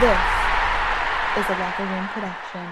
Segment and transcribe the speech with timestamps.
[0.00, 2.66] This is a Locker Room production.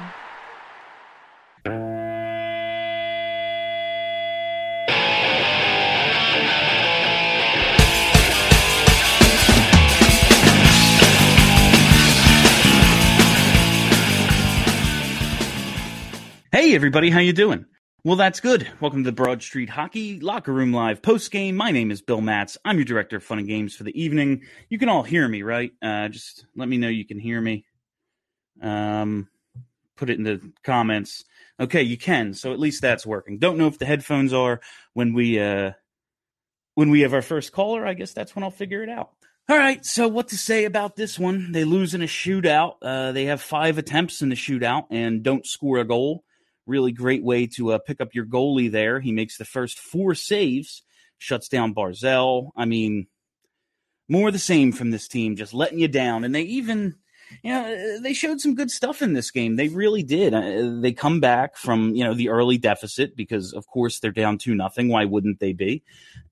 [16.50, 17.66] Hey everybody, how you doing?
[18.04, 18.70] Well, that's good.
[18.80, 21.56] Welcome to the Broad Street Hockey Locker Room Live post game.
[21.56, 22.56] My name is Bill Matz.
[22.64, 24.42] I'm your director of fun and games for the evening.
[24.68, 25.72] You can all hear me, right?
[25.82, 27.64] Uh, just let me know you can hear me.
[28.62, 29.26] Um,
[29.96, 31.24] put it in the comments.
[31.58, 32.34] Okay, you can.
[32.34, 33.38] So at least that's working.
[33.38, 34.60] Don't know if the headphones are
[34.92, 35.72] when we uh
[36.76, 37.84] when we have our first caller.
[37.84, 39.10] I guess that's when I'll figure it out.
[39.48, 41.50] All right, so what to say about this one?
[41.50, 42.76] They lose in a shootout.
[42.80, 46.22] Uh, they have five attempts in the shootout and don't score a goal.
[46.68, 49.00] Really great way to uh, pick up your goalie there.
[49.00, 50.82] He makes the first four saves,
[51.16, 52.50] shuts down Barzal.
[52.56, 53.06] I mean,
[54.08, 56.24] more the same from this team, just letting you down.
[56.24, 56.96] And they even,
[57.42, 59.56] you know, they showed some good stuff in this game.
[59.56, 60.34] They really did.
[60.34, 64.38] Uh, they come back from, you know, the early deficit because, of course, they're down
[64.38, 64.88] 2 nothing.
[64.88, 65.82] Why wouldn't they be?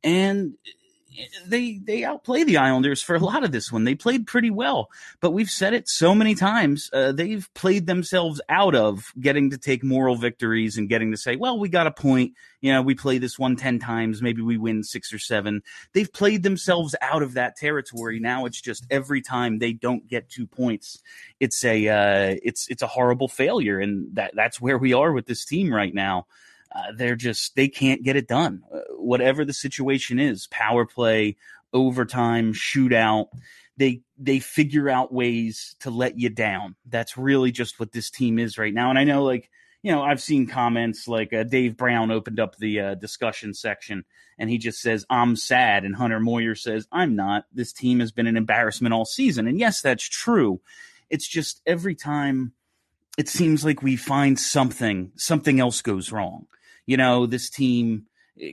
[0.05, 0.55] And
[1.47, 3.85] they they outplay the Islanders for a lot of this one.
[3.85, 6.91] They played pretty well, but we've said it so many times.
[6.93, 11.37] Uh, they've played themselves out of getting to take moral victories and getting to say,
[11.37, 12.33] "Well, we got a point.
[12.61, 14.23] You know, we play this one ten times.
[14.23, 15.63] Maybe we win six or seven.
[15.93, 18.21] They've played themselves out of that territory.
[18.21, 21.03] Now it's just every time they don't get two points,
[21.41, 25.27] it's a uh, it's it's a horrible failure, and that that's where we are with
[25.27, 26.27] this team right now.
[26.77, 28.63] Uh, they're just they can't get it done.
[28.73, 31.37] Uh, whatever the situation is, power play,
[31.73, 33.29] overtime, shootout,
[33.77, 36.77] they they figure out ways to let you down.
[36.87, 38.91] That's really just what this team is right now.
[38.91, 39.51] And I know, like
[39.83, 44.05] you know, I've seen comments like uh, Dave Brown opened up the uh, discussion section
[44.39, 47.47] and he just says, "I'm sad," and Hunter Moyer says, "I'm not.
[47.53, 50.61] This team has been an embarrassment all season." And yes, that's true.
[51.09, 52.53] It's just every time
[53.17, 56.47] it seems like we find something, something else goes wrong
[56.87, 58.07] you know, this team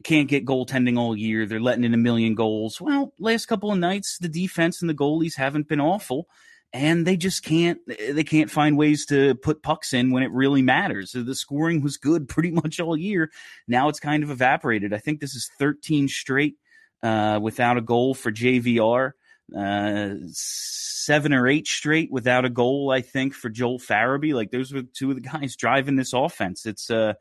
[0.03, 1.45] can't get goaltending all year.
[1.45, 2.79] They're letting in a million goals.
[2.79, 6.27] Well, last couple of nights, the defense and the goalies haven't been awful,
[6.71, 7.79] and they just can't.
[7.87, 11.11] They can't find ways to put pucks in when it really matters.
[11.11, 13.31] The scoring was good pretty much all year.
[13.67, 14.93] Now it's kind of evaporated.
[14.93, 16.55] I think this is 13 straight
[17.03, 19.11] uh, without a goal for JVR.
[19.55, 24.33] Uh, seven or eight straight without a goal, I think, for Joel Farabee.
[24.33, 26.65] Like those were two of the guys driving this offense.
[26.65, 27.13] It's uh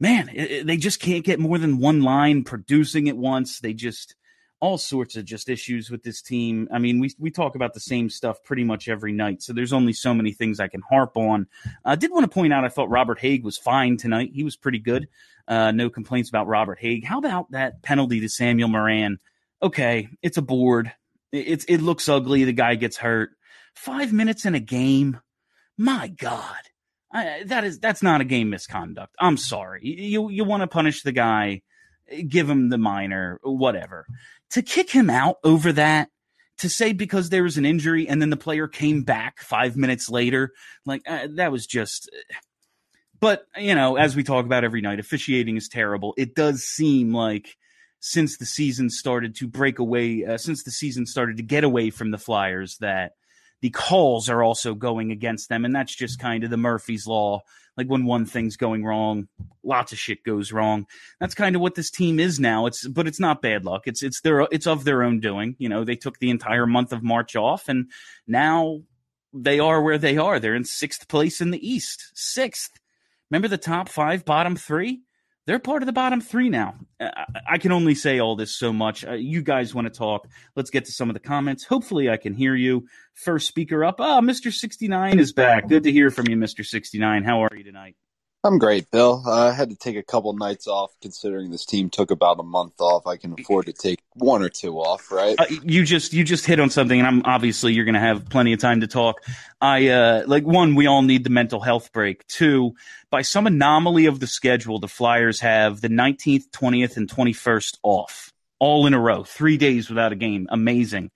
[0.00, 3.60] man, it, it, they just can't get more than one line producing at once.
[3.60, 4.14] They just
[4.60, 6.68] all sorts of just issues with this team.
[6.72, 9.72] I mean, we we talk about the same stuff pretty much every night, so there's
[9.72, 11.46] only so many things I can harp on.
[11.84, 14.30] I did want to point out I thought Robert Hagg was fine tonight.
[14.32, 15.08] He was pretty good.
[15.46, 17.04] Uh, no complaints about Robert Hagg.
[17.04, 19.18] How about that penalty to Samuel Morin?
[19.62, 20.92] Okay, it's a board.
[21.32, 22.44] It's it looks ugly.
[22.44, 23.30] The guy gets hurt.
[23.74, 25.20] Five minutes in a game.
[25.76, 26.56] My God.
[27.12, 29.14] I, that is that's not a game misconduct.
[29.18, 29.80] I'm sorry.
[29.82, 31.62] You you want to punish the guy,
[32.26, 34.06] give him the minor, whatever.
[34.50, 36.10] To kick him out over that,
[36.58, 40.10] to say because there was an injury and then the player came back five minutes
[40.10, 40.52] later,
[40.84, 42.10] like uh, that was just.
[43.20, 46.14] But you know, as we talk about every night, officiating is terrible.
[46.16, 47.56] It does seem like
[48.00, 51.90] since the season started to break away, uh, since the season started to get away
[51.90, 53.12] from the Flyers, that
[53.60, 55.64] the calls are also going against them.
[55.64, 57.42] And that's just kind of the Murphy's Law.
[57.76, 59.28] Like when one thing's going wrong,
[59.62, 60.86] lots of shit goes wrong.
[61.20, 62.66] That's kind of what this team is now.
[62.66, 63.82] It's but it's not bad luck.
[63.86, 65.54] It's it's their it's of their own doing.
[65.58, 67.90] You know, they took the entire month of March off and
[68.26, 68.80] now
[69.32, 70.40] they are where they are.
[70.40, 72.10] They're in sixth place in the East.
[72.14, 72.80] Sixth.
[73.30, 75.02] Remember the top five, bottom three?
[75.48, 76.74] They're part of the bottom three now.
[77.00, 79.02] I can only say all this so much.
[79.02, 80.28] Uh, you guys want to talk?
[80.54, 81.64] Let's get to some of the comments.
[81.64, 82.86] Hopefully, I can hear you.
[83.14, 83.96] First speaker up.
[83.98, 84.52] Oh, Mr.
[84.52, 85.66] 69 is back.
[85.66, 86.66] Good to hear from you, Mr.
[86.66, 87.24] 69.
[87.24, 87.96] How are you tonight?
[88.44, 89.24] I'm great, Bill.
[89.26, 92.44] Uh, I had to take a couple nights off considering this team took about a
[92.44, 93.04] month off.
[93.04, 95.34] I can afford to take one or two off, right?
[95.36, 98.28] Uh, you just you just hit on something, and I'm obviously you're going to have
[98.28, 99.24] plenty of time to talk.
[99.60, 102.24] I uh, like one, we all need the mental health break.
[102.28, 102.74] Two,
[103.10, 108.32] by some anomaly of the schedule, the Flyers have the 19th, 20th, and 21st off,
[108.60, 110.46] all in a row, three days without a game.
[110.50, 111.10] Amazing.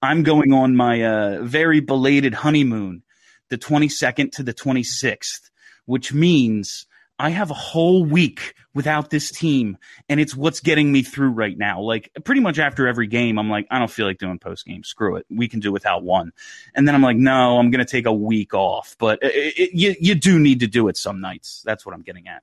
[0.00, 3.02] I'm going on my uh, very belated honeymoon,
[3.50, 5.50] the 22nd to the 26th
[5.86, 6.86] which means
[7.18, 11.56] I have a whole week without this team, and it's what's getting me through right
[11.56, 11.80] now.
[11.80, 14.82] Like pretty much after every game, I'm like, I don't feel like doing post game.
[14.82, 16.32] Screw it, we can do without one.
[16.74, 18.96] And then I'm like, no, I'm to take a week off.
[18.98, 21.62] But it, it, you you do need to do it some nights.
[21.64, 22.42] That's what I'm getting at.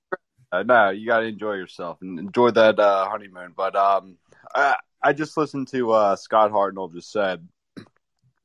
[0.52, 3.54] Uh, no, you got to enjoy yourself and enjoy that uh, honeymoon.
[3.56, 4.18] But um,
[4.56, 7.48] I, I just listened to uh, Scott Hartnell just said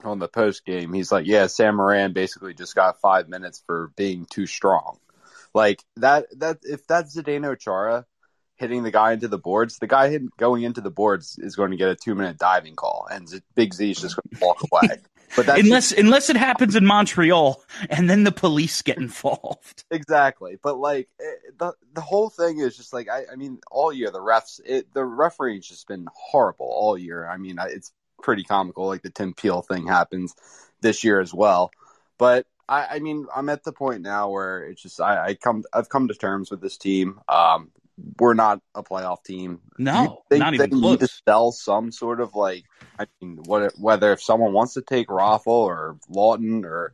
[0.06, 0.92] on the post game.
[0.92, 4.98] He's like, "Yeah, Sam Morin basically just got five minutes for being too strong."
[5.54, 6.26] Like that.
[6.38, 8.06] That if that's Zdeno Chara
[8.56, 11.70] hitting the guy into the boards, the guy hit, going into the boards is going
[11.70, 14.44] to get a two minute diving call, and Z- Big Z is just going to
[14.44, 15.00] walk away.
[15.36, 19.84] But that's unless unless it happens in Montreal and then the police get involved.
[19.90, 23.92] Exactly, but like it, the the whole thing is just like I, I mean, all
[23.92, 27.28] year the refs, it, the referee's just been horrible all year.
[27.28, 27.92] I mean, it's
[28.24, 28.86] pretty comical.
[28.86, 30.34] Like the Tim Peel thing happens
[30.80, 31.70] this year as well,
[32.18, 35.64] but I, I mean, I'm at the point now where it's just I, I come
[35.72, 37.20] I've come to terms with this team.
[37.28, 37.70] Um,
[38.18, 39.60] we're not a playoff team.
[39.78, 40.82] No, not even they close.
[40.82, 42.64] need to sell some sort of like
[42.98, 46.92] I mean, what whether if someone wants to take Raffl or Laughton or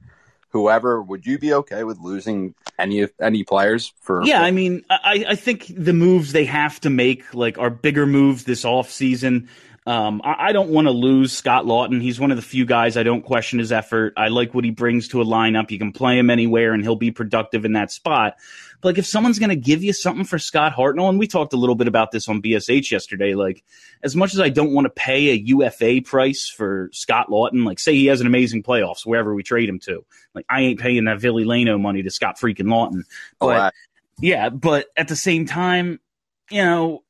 [0.50, 4.22] whoever, would you be okay with losing any any players for?
[4.24, 8.06] Yeah, I mean, I, I think the moves they have to make like are bigger
[8.06, 9.48] moves this off season.
[9.90, 12.00] Um, I, I don't want to lose Scott Laughton.
[12.00, 14.12] He's one of the few guys I don't question his effort.
[14.16, 15.72] I like what he brings to a lineup.
[15.72, 18.36] You can play him anywhere, and he'll be productive in that spot.
[18.80, 21.52] But like, if someone's going to give you something for Scott Hartnell, and we talked
[21.54, 23.64] a little bit about this on BSH yesterday, like,
[24.04, 27.80] as much as I don't want to pay a UFA price for Scott Laughton, like,
[27.80, 30.04] say he has an amazing playoffs wherever we trade him to,
[30.36, 33.02] like, I ain't paying that Billy Lano money to Scott freaking Laughton.
[33.40, 33.70] Oh, But I-
[34.20, 35.98] yeah, but at the same time,
[36.48, 37.02] you know,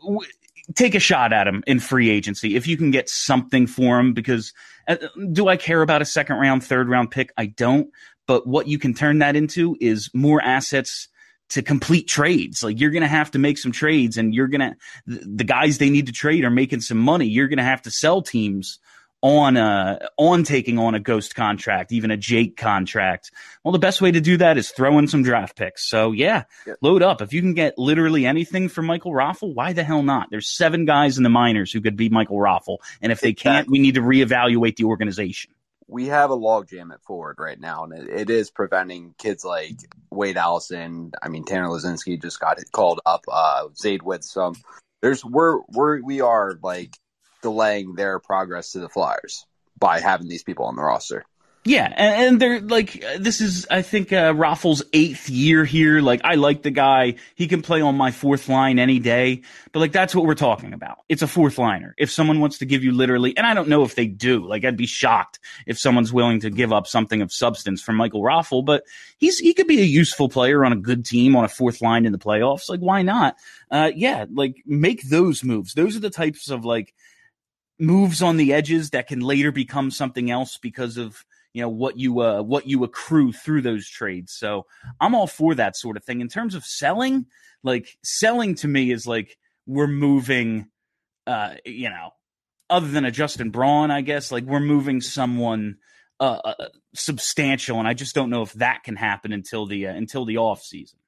[0.00, 0.30] w-
[0.74, 4.12] take a shot at him in free agency if you can get something for him.
[4.12, 4.52] Because
[4.88, 4.96] uh,
[5.32, 7.32] do I care about a second round, third round pick?
[7.36, 7.88] I don't.
[8.26, 11.08] But what you can turn that into is more assets
[11.50, 12.62] to complete trades.
[12.62, 14.76] Like you're going to have to make some trades, and you're going to
[15.06, 17.26] the guys they need to trade are making some money.
[17.26, 18.78] You're going to have to sell teams
[19.22, 23.30] on uh on taking on a ghost contract, even a Jake contract.
[23.64, 25.88] Well, the best way to do that is throw in some draft picks.
[25.88, 26.74] So yeah, Yeah.
[26.82, 27.22] load up.
[27.22, 30.28] If you can get literally anything for Michael Raffl, why the hell not?
[30.30, 33.70] There's seven guys in the minors who could be Michael Raffl, and if they can't,
[33.70, 35.52] we need to reevaluate the organization.
[35.88, 39.76] we have a logjam at forward right now, and it, it is preventing kids like
[40.10, 41.12] Wade Allison.
[41.22, 43.24] I mean, Tanner Laczynski just got called up.
[43.30, 44.54] Uh, Zayde Wisdom.
[45.02, 46.96] There's we're we're we are like
[47.42, 49.46] delaying their progress to the Flyers
[49.78, 51.24] by having these people on the roster.
[51.64, 56.00] Yeah, and, and they're like, this is, I think, uh, Raffl's eighth year here.
[56.00, 57.14] Like, I like the guy.
[57.36, 59.42] He can play on my fourth line any day.
[59.70, 60.98] But, like, that's what we're talking about.
[61.08, 61.94] It's a fourth liner.
[61.96, 64.64] If someone wants to give you literally, and I don't know if they do, like,
[64.64, 68.64] I'd be shocked if someone's willing to give up something of substance for Michael Raffl,
[68.64, 68.82] but
[69.18, 72.06] he's, he could be a useful player on a good team on a fourth line
[72.06, 72.68] in the playoffs.
[72.68, 73.36] Like, why not?
[73.70, 75.74] Uh, yeah, like, make those moves.
[75.74, 76.92] Those are the types of, like,
[77.82, 81.98] moves on the edges that can later become something else because of you know what
[81.98, 84.32] you uh what you accrue through those trades.
[84.32, 84.66] So
[85.00, 86.20] I'm all for that sort of thing.
[86.20, 87.26] In terms of selling,
[87.62, 89.36] like selling to me is like
[89.66, 90.68] we're moving
[91.26, 92.10] uh you know
[92.70, 95.76] other than a Justin Braun, I guess like we're moving someone
[96.20, 99.94] uh, uh substantial and I just don't know if that can happen until the uh,
[99.94, 100.98] until the off season.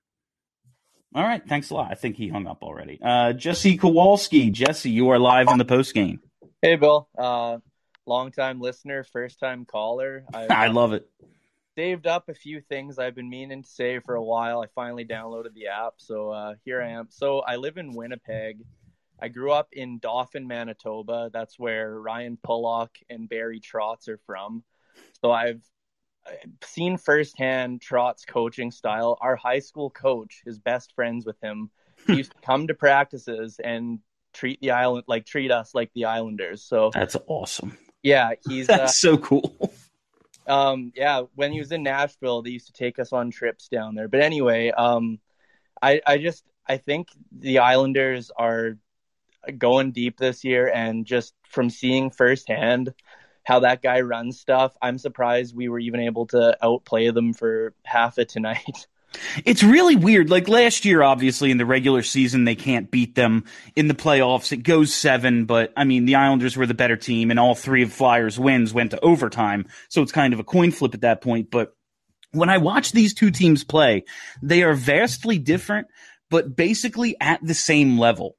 [1.15, 1.93] All right, thanks a lot.
[1.93, 2.99] I think he hung up already.
[3.03, 6.21] Uh Jesse Kowalski, Jesse, you are live on the post game.
[6.65, 7.07] Hey, Bill.
[7.19, 7.59] Uh,
[8.07, 10.25] long time listener, first time caller.
[10.33, 11.07] I uh, love it.
[11.77, 14.63] saved up a few things I've been meaning to say for a while.
[14.63, 17.09] I finally downloaded the app, so uh, here I am.
[17.11, 18.65] So I live in Winnipeg.
[19.21, 21.29] I grew up in Dauphin, Manitoba.
[21.35, 24.65] That's where Ryan Pulock and Barry Trotz are from.
[25.21, 25.61] So I've
[26.63, 29.19] seen firsthand Trotz coaching style.
[29.21, 31.69] Our high school coach is best friends with him.
[32.07, 33.99] He used to come to practices and
[34.35, 36.63] treat the island like treat us like the Islanders.
[36.63, 37.79] So That's awesome.
[38.03, 39.57] yeah, he's uh, That's so cool.
[40.47, 43.95] um yeah when he was in nashville they used to take us on trips down
[43.95, 45.19] there but anyway um
[45.81, 48.77] i i just i think the islanders are
[49.57, 52.93] going deep this year and just from seeing firsthand
[53.43, 57.73] how that guy runs stuff i'm surprised we were even able to outplay them for
[57.85, 58.87] half of tonight
[59.45, 60.31] It's really weird.
[60.31, 63.45] Like last year, obviously, in the regular season, they can't beat them.
[63.77, 67.31] In the playoffs, it goes seven, but I mean, the Islanders were the better team,
[67.31, 69.67] and all three of Flyers' wins went to overtime.
[69.89, 71.51] So it's kind of a coin flip at that point.
[71.51, 71.75] But
[72.33, 74.05] when I watch these two teams play,
[74.43, 75.87] they are vastly different,
[76.31, 78.37] but basically at the same level.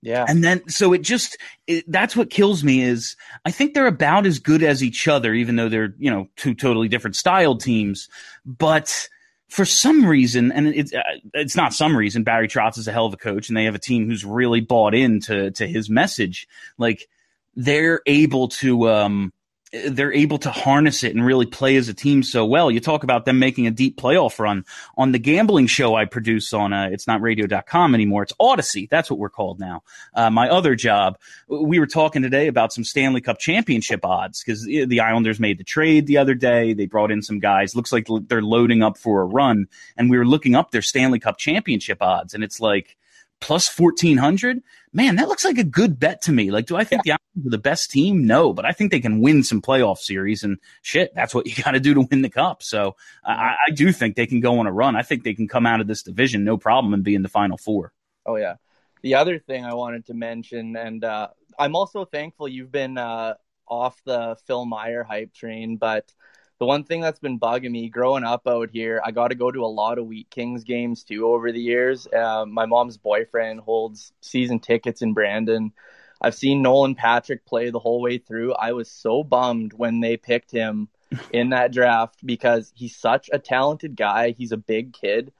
[0.00, 1.36] yeah And then, so it just,
[1.66, 5.34] it, that's what kills me is I think they're about as good as each other,
[5.34, 8.08] even though they're, you know, two totally different style teams.
[8.46, 9.08] But
[9.52, 11.02] for some reason, and it's, uh,
[11.34, 13.74] it's not some reason, Barry Trotz is a hell of a coach and they have
[13.74, 16.48] a team who's really bought into, to his message.
[16.78, 17.06] Like
[17.54, 19.32] they're able to, um,
[19.72, 22.70] they're able to harness it and really play as a team so well.
[22.70, 24.66] You talk about them making a deep playoff run
[24.98, 28.22] on the gambling show I produce on uh, it's not radio.com anymore.
[28.22, 28.88] It's Audacy.
[28.88, 29.82] That's what we're called now.
[30.14, 31.18] Uh, my other job.
[31.48, 35.64] We were talking today about some Stanley Cup championship odds because the Islanders made the
[35.64, 36.74] trade the other day.
[36.74, 37.74] They brought in some guys.
[37.74, 39.68] Looks like they're loading up for a run.
[39.96, 42.96] And we were looking up their Stanley Cup championship odds and it's like,
[43.40, 44.62] plus 1400
[44.92, 46.50] man that looks like a good bet to me.
[46.50, 47.16] Like do i think yeah.
[47.16, 48.26] the Islanders are the best team?
[48.26, 51.14] No but i think they can win some playoff series and shit.
[51.14, 52.62] That's what you got to do to win the cup.
[52.62, 54.96] So I, I, do think they can go on a run.
[54.96, 57.28] I think they can come out of this division no problem and be in the
[57.28, 57.92] final four.
[58.26, 58.56] Oh yeah.
[59.02, 63.34] The other thing i wanted to mention and uh, i'm also thankful you've been uh,
[63.66, 66.12] off the phil meyer hype train but
[66.62, 69.50] the one thing that's been bugging me growing up out here, I got to go
[69.50, 72.06] to a lot of Wheat Kings games too over the years.
[72.06, 75.72] Uh, my mom's boyfriend holds season tickets in Brandon.
[76.20, 78.54] I've seen Nolan Patrick play the whole way through.
[78.54, 80.86] I was so bummed when they picked him
[81.32, 84.30] in that draft because he's such a talented guy.
[84.30, 85.32] He's a big kid,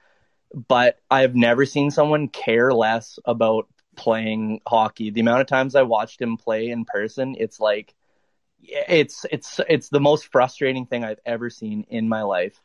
[0.67, 5.09] but I have never seen someone care less about playing hockey.
[5.09, 7.95] The amount of times I watched him play in person, it's like
[8.63, 12.59] it's it's it's the most frustrating thing I've ever seen in my life,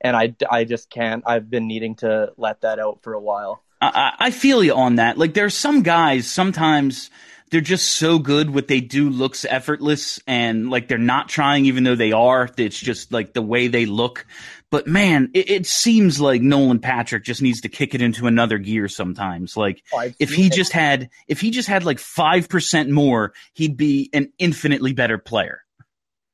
[0.00, 1.22] and I I just can't.
[1.26, 3.62] I've been needing to let that out for a while.
[3.80, 5.18] I, I feel you on that.
[5.18, 7.10] Like there's some guys sometimes
[7.50, 11.84] they're just so good what they do looks effortless and like they're not trying even
[11.84, 14.26] though they are it's just like the way they look
[14.70, 18.58] but man it, it seems like nolan patrick just needs to kick it into another
[18.58, 20.52] gear sometimes like oh, if he it.
[20.52, 25.62] just had if he just had like 5% more he'd be an infinitely better player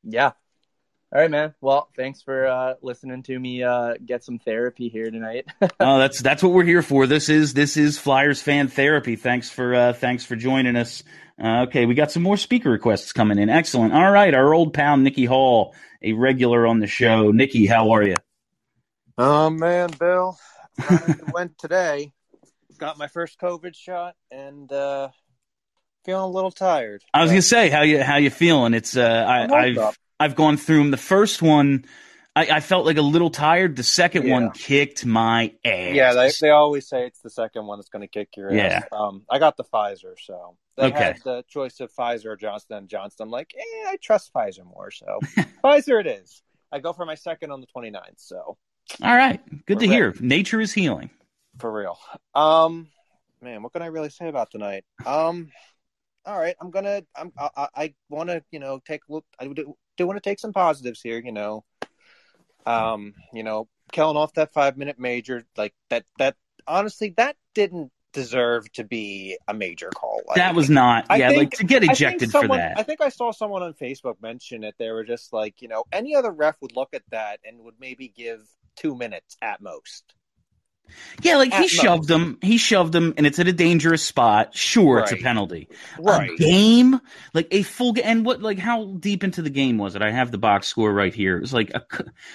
[0.02, 0.32] yeah
[1.14, 1.54] all right, man.
[1.60, 5.46] Well, thanks for uh, listening to me uh, get some therapy here tonight.
[5.78, 7.06] oh, that's that's what we're here for.
[7.06, 9.14] This is this is Flyers fan therapy.
[9.14, 11.04] Thanks for uh, thanks for joining us.
[11.40, 13.48] Uh, okay, we got some more speaker requests coming in.
[13.48, 13.94] Excellent.
[13.94, 17.30] All right, our old pal Nikki Hall, a regular on the show.
[17.30, 18.16] Nikki, how are you?
[19.16, 20.38] Oh man, Bill,
[21.32, 22.12] went today.
[22.78, 25.10] Got my first COVID shot and uh,
[26.04, 27.02] feeling a little tired.
[27.12, 28.74] I was gonna say how you how you feeling.
[28.74, 30.90] It's uh, I, I've I've gone through them.
[30.90, 31.84] The first one,
[32.34, 33.76] I, I felt like a little tired.
[33.76, 34.32] The second yeah.
[34.32, 35.94] one kicked my ass.
[35.94, 38.82] Yeah, they, they always say it's the second one that's going to kick your yeah.
[38.82, 38.84] ass.
[38.92, 41.04] Um, I got the Pfizer, so they okay.
[41.04, 43.24] had the choice of Pfizer or Johnson and Johnson.
[43.24, 45.20] I'm like, eh, I trust Pfizer more, so
[45.64, 46.42] Pfizer it is.
[46.72, 48.00] I go for my second on the 29th.
[48.16, 48.56] So,
[49.02, 49.88] all right, good to ready.
[49.88, 50.14] hear.
[50.20, 51.10] Nature is healing
[51.58, 51.98] for real.
[52.34, 52.88] Um,
[53.40, 54.84] man, what can I really say about tonight?
[55.04, 55.50] Um,
[56.26, 59.24] all right, I'm gonna, I'm, I, I want to, you know, take a look.
[59.38, 61.20] I do, do want to take some positives here.
[61.24, 61.64] You know,
[62.66, 66.04] um, you know, killing off that five minute major, like that.
[66.18, 66.36] That
[66.66, 70.22] honestly, that didn't deserve to be a major call.
[70.26, 71.06] Like, that was not.
[71.10, 72.78] I yeah, think, like to get ejected someone, for that.
[72.78, 74.74] I think I saw someone on Facebook mention it.
[74.78, 77.74] They were just like, you know, any other ref would look at that and would
[77.78, 78.40] maybe give
[78.76, 80.14] two minutes at most.
[81.22, 82.38] Yeah, like he shoved him.
[82.42, 84.54] He shoved him, and it's at a dangerous spot.
[84.54, 85.04] Sure, right.
[85.04, 85.68] it's a penalty.
[85.98, 86.30] Right.
[86.30, 87.00] A game,
[87.32, 88.04] like a full game.
[88.06, 90.02] And what, like, how deep into the game was it?
[90.02, 91.38] I have the box score right here.
[91.38, 91.82] It was like a,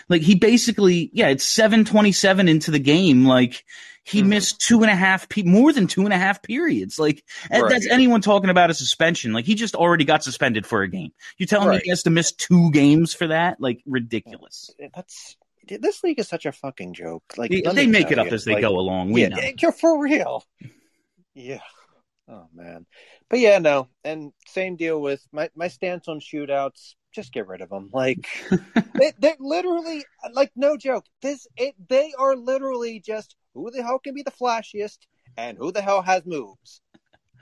[0.08, 3.26] like he basically, yeah, it's seven twenty seven into the game.
[3.26, 3.64] Like
[4.04, 4.30] he mm-hmm.
[4.30, 6.98] missed two and a half, pe- more than two and a half periods.
[6.98, 7.70] Like right.
[7.70, 9.32] that's anyone talking about a suspension.
[9.32, 11.12] Like he just already got suspended for a game.
[11.38, 11.76] You telling right.
[11.76, 13.62] me he has to miss two games for that?
[13.62, 14.72] Like ridiculous.
[14.96, 15.38] That's
[15.78, 17.24] this league is such a fucking joke.
[17.38, 18.34] Like they make it up you.
[18.34, 19.12] as they like, go along.
[19.12, 19.42] We yeah, know.
[19.60, 20.44] you're for real.
[21.34, 21.62] Yeah.
[22.28, 22.86] Oh man.
[23.30, 23.88] But yeah, no.
[24.04, 26.96] And same deal with my my stance on shootouts.
[27.12, 27.90] Just get rid of them.
[27.92, 28.28] Like
[28.94, 31.06] they, they're literally like no joke.
[31.22, 35.00] This it they are literally just who the hell can be the flashiest
[35.38, 36.82] and who the hell has moves.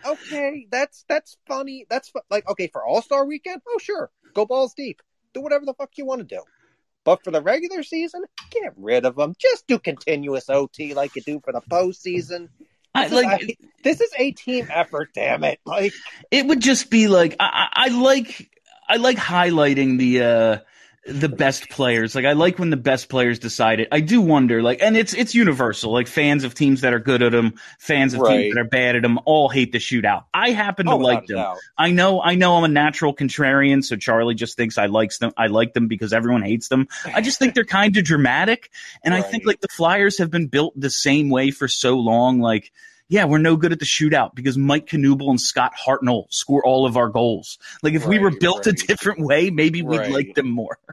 [0.05, 1.85] Okay, that's that's funny.
[1.89, 3.61] That's like okay for All Star Weekend.
[3.67, 5.01] Oh sure, go balls deep.
[5.33, 6.41] Do whatever the fuck you want to do.
[7.07, 9.33] But for the regular season, get rid of them.
[9.39, 12.49] Just do continuous OT like you do for the postseason.
[12.93, 15.11] I, like I, this is a team effort.
[15.13, 15.61] Damn it!
[15.65, 15.93] Like
[16.31, 18.49] it would just be like I, I like
[18.89, 20.57] I like highlighting the uh
[21.07, 22.15] the best players.
[22.15, 23.87] Like I like when the best players decide it.
[23.91, 25.91] I do wonder, like, and it's it's universal.
[25.91, 28.37] Like fans of teams that are good at them, fans of right.
[28.37, 30.25] teams that are bad at them, all hate the shootout.
[30.33, 31.37] I happen to oh, like them.
[31.37, 31.57] Doubt.
[31.77, 35.31] I know, I know, I'm a natural contrarian, so Charlie just thinks I likes them.
[35.37, 36.87] I like them because everyone hates them.
[37.05, 38.69] I just think they're kind of dramatic,
[39.03, 39.23] and right.
[39.23, 42.39] I think like the Flyers have been built the same way for so long.
[42.39, 42.71] Like
[43.09, 46.85] yeah, we're no good at the shootout because Mike Knuble and Scott Hartnell score all
[46.85, 47.57] of our goals.
[47.81, 48.81] Like if right, we were built right.
[48.81, 50.11] a different way, maybe we'd right.
[50.11, 50.77] like them more.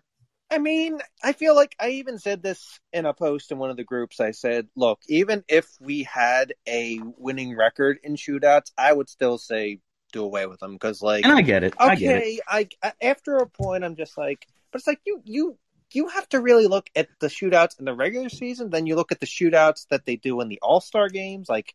[0.50, 3.76] I mean, I feel like I even said this in a post in one of
[3.76, 4.20] the groups.
[4.20, 9.38] I said, look, even if we had a winning record in shootouts, I would still
[9.38, 9.80] say
[10.12, 11.74] do away with them because like And I get it.
[11.78, 12.18] I get it.
[12.18, 15.58] okay, I, I after a point I'm just like, but it's like you you
[15.92, 18.70] you have to really look at the shootouts in the regular season.
[18.70, 21.48] Then you look at the shootouts that they do in the All Star games.
[21.48, 21.74] Like,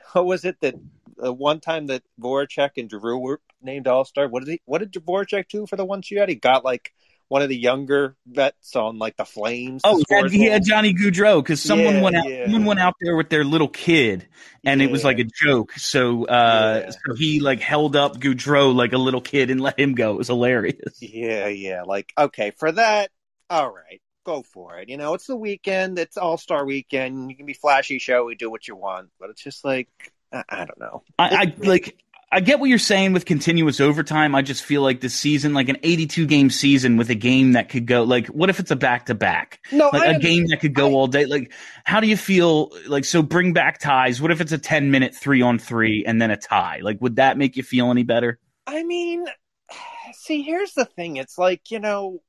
[0.12, 0.74] what was it that
[1.24, 4.28] uh, one time that Voracek and Drew were named All Star?
[4.28, 4.60] What did he?
[4.64, 6.28] What did Voracek do for the one shootout?
[6.28, 6.92] He got like
[7.28, 9.82] one of the younger vets on like the Flames.
[9.84, 10.64] Oh, he had, he had.
[10.64, 12.28] Johnny Gaudreau because someone Yeah, went out.
[12.28, 12.44] yeah.
[12.46, 14.26] Someone went out there with their little kid,
[14.64, 15.72] and it was like a joke.
[15.74, 16.90] So, uh, Yeah.
[16.90, 20.12] so he like held up Gaudreau like a little kid and let him go.
[20.14, 20.98] It was hilarious.
[21.00, 21.82] Yeah, yeah.
[21.82, 23.10] Like, okay, for that,
[23.48, 24.88] all right, go for it.
[24.88, 27.30] You know, it's the weekend, it's All Star weekend.
[27.30, 29.88] You can be flashy, showy, do what you want, but it's just like,
[30.32, 31.02] I, I don't know.
[31.18, 31.96] I, I like.
[32.32, 34.36] I get what you're saying with continuous overtime.
[34.36, 37.70] I just feel like this season, like an 82 game season with a game that
[37.70, 39.58] could go, like, what if it's a back to back?
[39.72, 41.26] No, Like I a game that could go I- all day.
[41.26, 42.70] Like, how do you feel?
[42.86, 44.22] Like, so bring back ties.
[44.22, 46.78] What if it's a 10 minute three on three and then a tie?
[46.84, 48.38] Like, would that make you feel any better?
[48.64, 49.26] I mean,
[50.12, 51.16] see, here's the thing.
[51.16, 52.22] It's like, you know,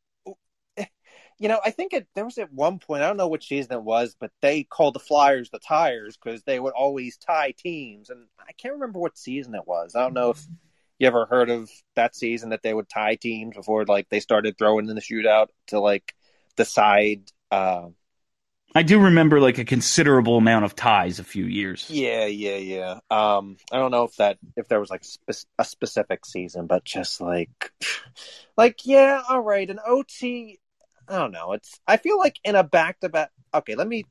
[1.42, 3.74] you know, I think it, there was at one point, I don't know which season
[3.74, 8.12] it was, but they called the Flyers the Tires because they would always tie teams.
[8.12, 9.96] And I can't remember what season it was.
[9.96, 10.48] I don't know if
[11.00, 14.56] you ever heard of that season that they would tie teams before, like, they started
[14.56, 16.14] throwing in the shootout to, like,
[16.58, 17.24] decide.
[17.50, 17.88] Uh,
[18.76, 21.88] I do remember like a considerable amount of ties a few years.
[21.90, 23.00] yeah, yeah, yeah.
[23.10, 26.86] Um, I don't know if that, if there was, like, spe- a specific season, but
[26.86, 27.50] just like,
[28.58, 29.68] like, yeah, all right.
[29.68, 30.60] An OT,
[31.12, 31.51] I don't know.
[31.51, 33.32] It's I feel like in a back to back.
[33.53, 34.06] Okay, let me.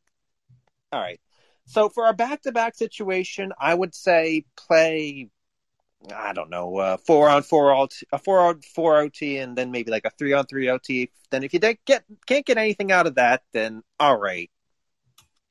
[0.93, 1.21] All right.
[1.65, 5.31] So for a back to back situation, I would say play.
[6.15, 9.71] I don't know, uh, four on four OT, a four on four OT, and then
[9.71, 11.11] maybe like a three on three OT.
[11.31, 14.51] Then if you get can't get anything out of that, then all right,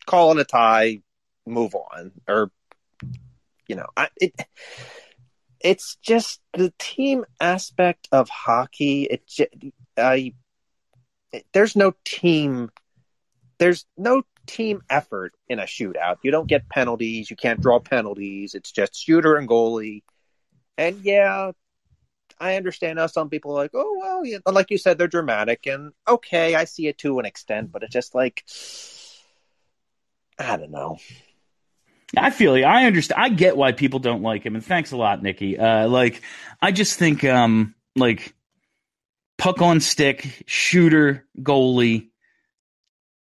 [0.07, 1.01] call it a tie,
[1.45, 2.51] move on, or
[3.67, 4.33] you know, I it.
[5.59, 9.03] It's just the team aspect of hockey.
[9.03, 9.29] It
[9.97, 10.33] I
[11.53, 12.69] there's no team
[13.57, 16.17] there's no team effort in a shootout.
[16.23, 18.55] You don't get penalties, you can't draw penalties.
[18.55, 20.03] It's just shooter and goalie.
[20.77, 21.51] And yeah,
[22.39, 25.67] I understand how some people are like, oh well, yeah, like you said, they're dramatic
[25.67, 28.43] and okay, I see it to an extent, but it's just like
[30.39, 30.97] I don't know.
[32.17, 32.63] I feel you.
[32.63, 33.21] I understand.
[33.21, 35.59] I get why people don't like him, and thanks a lot, Nikki.
[35.59, 36.21] Uh, like,
[36.61, 38.33] I just think, um, like,
[39.39, 42.09] puck on stick, shooter, goalie,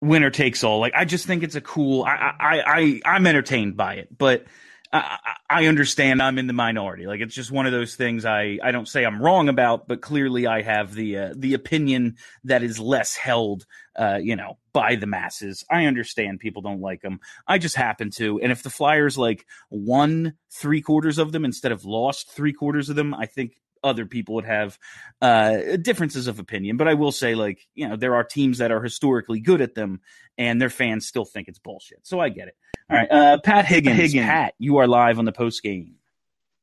[0.02, 0.81] winner takes all.
[0.81, 2.04] Like, I just think it's a cool.
[2.04, 4.44] I, I, I, I'm entertained by it, but
[4.92, 7.07] I, I understand I'm in the minority.
[7.07, 8.24] Like, it's just one of those things.
[8.24, 12.16] I, I don't say I'm wrong about, but clearly I have the, uh, the opinion
[12.44, 13.64] that is less held,
[13.96, 15.64] uh, you know, by the masses.
[15.70, 17.20] I understand people don't like them.
[17.46, 18.40] I just happen to.
[18.40, 22.88] And if the Flyers like won three quarters of them instead of lost three quarters
[22.88, 23.52] of them, I think
[23.83, 24.79] other people would have
[25.21, 26.77] uh, differences of opinion.
[26.77, 29.75] But I will say, like, you know, there are teams that are historically good at
[29.75, 30.01] them
[30.37, 32.07] and their fans still think it's bullshit.
[32.07, 32.57] So I get it.
[32.91, 33.11] All right.
[33.11, 33.97] Uh, Pat Higgins.
[33.97, 34.27] Higgins.
[34.27, 35.97] Pat, you are live on the post game.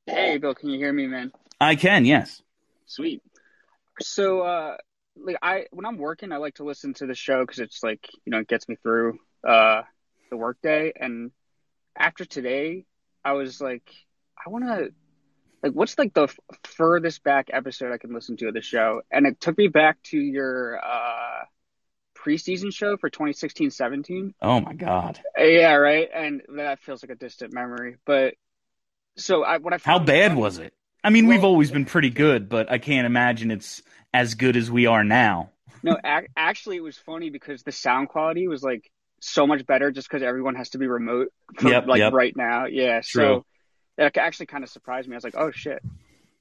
[0.06, 1.32] Hey, Bill, can you hear me, man?
[1.60, 2.41] I can, yes.
[2.86, 3.21] Sweet.
[4.01, 4.78] So, uh,
[5.17, 8.06] like I when I'm working, I like to listen to the show because it's like
[8.25, 9.84] you know it gets me through uh
[10.30, 10.91] the workday.
[10.95, 11.32] And
[11.95, 12.86] after today,
[13.23, 13.89] I was like,
[14.45, 14.93] I want to
[15.65, 19.01] like what's like the f- furthest back episode I can listen to of the show,
[19.12, 21.43] and it took me back to your uh
[22.17, 24.34] preseason show for 2016-17.
[24.41, 25.19] Oh my God.
[25.38, 26.10] Yeah, right.
[26.13, 28.36] And that feels like a distant memory, but.
[29.17, 30.73] So I, what I How bad funny- was it?
[31.04, 33.82] I mean, we've always been pretty good, but I can't imagine it's
[34.13, 35.51] as good as we are now.
[35.84, 38.89] No, ac- actually, it was funny because the sound quality was like
[39.21, 42.12] so much better just because everyone has to be remote for, Yep, like yep.
[42.12, 42.65] right now.
[42.65, 43.23] Yeah, True.
[43.23, 43.45] so
[43.97, 45.15] that actually kind of surprised me.
[45.15, 45.81] I was like, oh shit.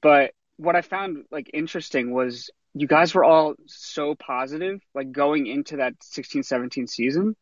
[0.01, 5.47] But what I found like interesting was you guys were all so positive, like going
[5.47, 7.35] into that 16 17 season.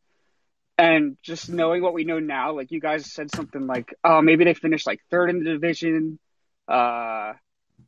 [0.78, 4.44] And just knowing what we know now, like you guys said something like, oh, maybe
[4.44, 6.20] they finished like third in the division.
[6.68, 7.34] Uh,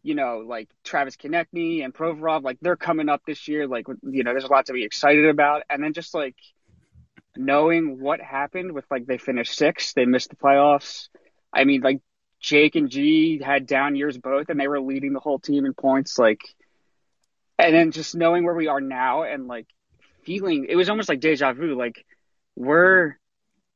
[0.03, 3.67] you know, like Travis Konecny and Provorov, like they're coming up this year.
[3.67, 5.63] Like, you know, there's a lot to be excited about.
[5.69, 6.35] And then just like
[7.35, 11.09] knowing what happened with like they finished sixth, they missed the playoffs.
[11.51, 12.01] I mean, like
[12.39, 15.73] Jake and G had down years both, and they were leading the whole team in
[15.73, 16.19] points.
[16.19, 16.41] Like,
[17.57, 19.67] and then just knowing where we are now and like
[20.23, 21.75] feeling it was almost like deja vu.
[21.75, 22.05] Like,
[22.55, 23.17] we're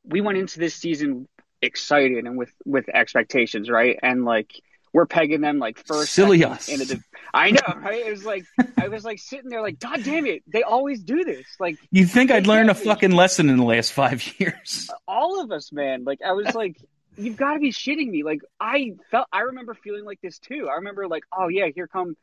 [0.04, 1.28] we went into this season
[1.62, 3.98] excited and with with expectations, right?
[4.02, 4.52] And like
[4.92, 6.68] we're pegging them like first, Silly us.
[6.68, 8.06] in a div- I know, right?
[8.06, 8.46] It was like
[8.82, 11.46] I was like sitting there, like, God damn it, they always do this.
[11.60, 14.90] Like You'd think I'd learn a fucking lesson in the last five years.
[15.08, 16.04] all of us, man.
[16.06, 16.78] Like I was like,
[17.20, 18.24] you've got to be shitting me.
[18.24, 20.68] Like I felt, I remember feeling like this too.
[20.72, 22.16] I remember like, oh yeah, here come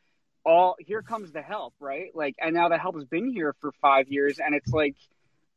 [0.44, 2.10] all, here comes the help, right?
[2.14, 4.94] Like, and now the help has been here for five years, and it's like,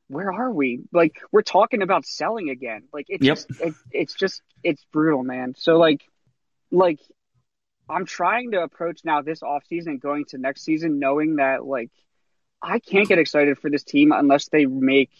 [0.07, 0.81] where are we?
[0.91, 2.83] Like, we're talking about selling again.
[2.91, 3.37] Like, it's Yep.
[3.37, 5.53] just, it, it's just, it's brutal, man.
[5.57, 6.01] So like,
[6.71, 6.99] like,
[7.87, 11.65] I'm trying to approach now this off season, and going to next season, knowing that
[11.65, 11.91] like,
[12.61, 15.11] I can't get excited for this team unless they make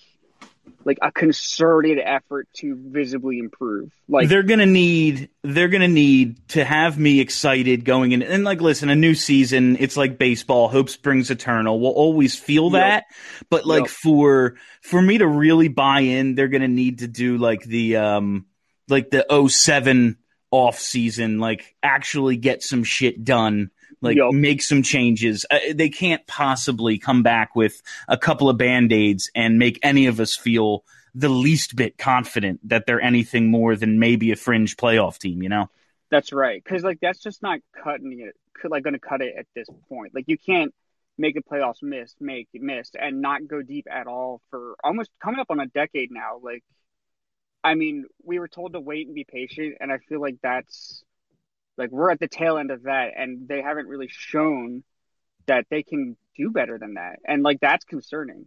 [0.85, 3.91] like a concerted effort to visibly improve.
[4.07, 8.61] Like they're gonna need they're gonna need to have me excited going in and like
[8.61, 12.81] listen a new season it's like baseball hope springs eternal we'll always feel Yep.
[12.81, 13.03] that
[13.49, 13.89] but like Yep.
[13.89, 18.45] for for me to really buy in they're gonna need to do like the um
[18.87, 20.17] like the 07
[20.51, 23.69] off season like actually get some shit done
[24.01, 24.31] like Yep.
[24.31, 29.59] make some changes uh, they can't possibly come back with a couple of band-aids and
[29.59, 30.83] make any of us feel
[31.15, 35.49] the least bit confident that they're anything more than maybe a fringe playoff team, you
[35.49, 35.69] know?
[36.11, 38.35] that's right, because like that's just not cutting it.
[38.53, 40.13] Could like going to cut it at this point.
[40.13, 40.73] Like you can't
[41.17, 45.11] make the playoffs miss, make it missed, and not go deep at all for almost
[45.21, 46.39] coming up on a decade now.
[46.41, 46.63] Like,
[47.63, 51.03] I mean, we were told to wait and be patient, and I feel like that's
[51.79, 54.83] like we're at the tail end of that, and they haven't really shown
[55.47, 58.45] that they can do better than that, and like that's concerning.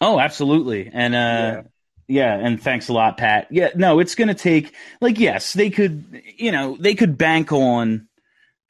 [0.00, 0.90] Oh, absolutely.
[0.92, 1.62] And uh
[2.06, 2.34] yeah.
[2.38, 3.48] and thanks a lot, Pat.
[3.50, 7.52] Yeah, no, it's going to take like yes, they could, you know, they could bank
[7.52, 8.07] on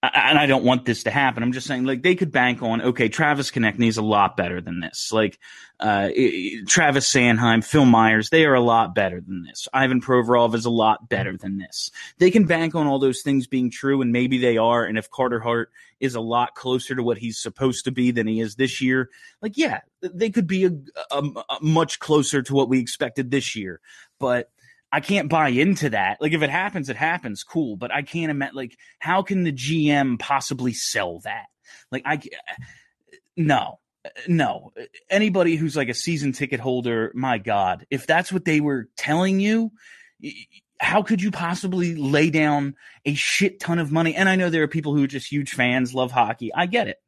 [0.01, 1.43] and I don't want this to happen.
[1.43, 4.61] I'm just saying, like, they could bank on, okay, Travis Konecny is a lot better
[4.61, 5.11] than this.
[5.13, 5.41] Like,
[5.81, 6.11] uh,
[6.69, 9.67] Travis Sanheim, Phil Myers, they are a lot better than this.
[9.73, 11.91] Ivan Provorov is a lot better than this.
[12.19, 14.85] They can bank on all those things being true, and maybe they are.
[14.85, 18.29] And if Carter Hart is a lot closer to what he's supposed to be than
[18.29, 19.11] he is this year,
[19.43, 20.71] like, yeah, they could be a,
[21.11, 23.81] a, a much closer to what we expected this year.
[24.21, 24.49] But
[24.91, 26.19] I can't buy into that.
[26.21, 27.43] Like if it happens, it happens.
[27.43, 28.57] Cool, but I can't imagine.
[28.57, 31.47] Like, how can the GM possibly sell that?
[31.91, 32.21] Like, I
[33.37, 33.79] no,
[34.27, 34.73] no.
[35.11, 39.41] Anybody who's like a season ticket holder, my God, if that's what they were telling
[39.41, 39.73] you,
[40.81, 42.75] how could you possibly lay down
[43.05, 44.15] a shit ton of money?
[44.15, 46.53] And I know there are people who are just huge fans, love hockey.
[46.55, 46.99] I get it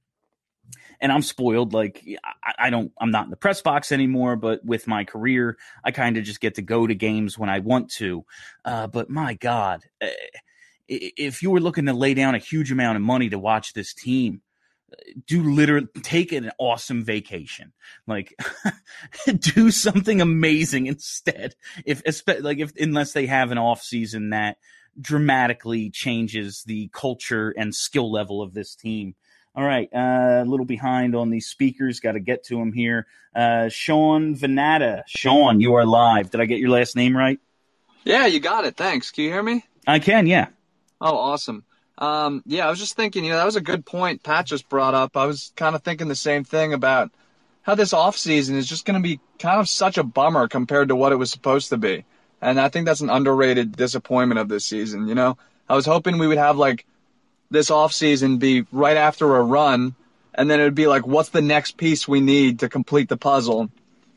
[1.00, 1.72] and I'm spoiled.
[1.72, 2.04] Like
[2.44, 4.36] I, I don't, I'm not in the press box anymore.
[4.36, 7.60] But with my career, I kind of just get to go to games when I
[7.60, 8.24] want to.
[8.64, 10.10] Uh, but my God, eh,
[10.88, 13.94] if you were looking to lay down a huge amount of money to watch this
[13.94, 14.42] team,
[15.26, 17.72] do literally take an awesome vacation.
[18.06, 18.34] Like
[19.38, 21.54] do something amazing instead.
[21.84, 22.02] If
[22.40, 24.58] like if unless they have an off season that
[25.00, 29.14] dramatically changes the culture and skill level of this team.
[29.60, 32.00] All right, uh, a little behind on these speakers.
[32.00, 33.06] Got to get to them here.
[33.36, 35.02] Uh, Sean Venata.
[35.06, 36.30] Sean, you are live.
[36.30, 37.38] Did I get your last name right?
[38.02, 38.78] Yeah, you got it.
[38.78, 39.10] Thanks.
[39.10, 39.62] Can you hear me?
[39.86, 40.46] I can, yeah.
[40.98, 41.62] Oh, awesome.
[41.98, 44.66] Um, yeah, I was just thinking, you know, that was a good point Pat just
[44.70, 45.14] brought up.
[45.14, 47.10] I was kind of thinking the same thing about
[47.60, 50.88] how this off season is just going to be kind of such a bummer compared
[50.88, 52.06] to what it was supposed to be.
[52.40, 55.36] And I think that's an underrated disappointment of this season, you know?
[55.68, 56.86] I was hoping we would have like
[57.50, 59.94] this off season be right after a run
[60.34, 63.16] and then it would be like what's the next piece we need to complete the
[63.16, 63.70] puzzle.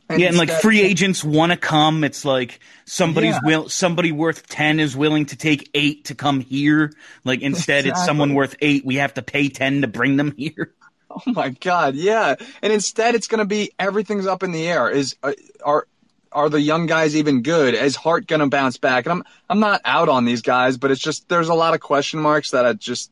[0.10, 2.04] yeah, and like instead- free agents want to come.
[2.04, 3.40] It's like somebody's Yeah.
[3.44, 6.92] will somebody worth ten is willing to take eight to come here.
[7.24, 8.86] Like instead, it's someone worth eight.
[8.86, 10.74] We have to pay ten to bring them here.
[11.16, 12.34] Oh my god, yeah.
[12.64, 14.90] And instead it's going to be everything's up in the air.
[14.90, 15.88] Is uh, are
[16.32, 17.76] are the young guys even good?
[17.76, 19.06] Is Hart going to bounce back?
[19.06, 21.82] And I'm I'm not out on these guys, but it's just there's a lot of
[21.82, 23.12] question marks that I just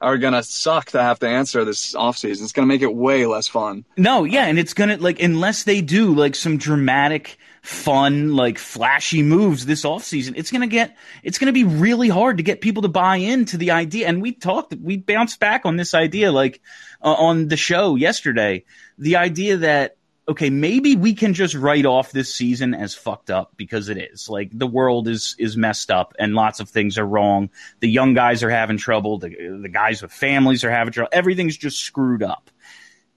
[0.00, 2.42] are to suck to have to answer this offseason.
[2.42, 3.84] It's to make it way less fun.
[3.96, 9.22] No, yeah, and it's gonna like unless they do like some dramatic, fun, like flashy
[9.22, 12.88] moves this offseason, it's gonna get it's gonna be really hard to get people to
[12.88, 14.08] buy into the idea.
[14.08, 16.62] And we talked, we bounced back on this idea like
[17.02, 18.64] uh, on the show yesterday,
[18.96, 19.97] the idea that
[20.28, 24.28] okay, maybe we can just write off this season as fucked up because it is.
[24.28, 27.50] Like the world is is messed up and lots of things are wrong.
[27.80, 29.18] The young guys are having trouble.
[29.18, 31.10] The the guys with families are having trouble.
[31.12, 32.50] Everything's just screwed up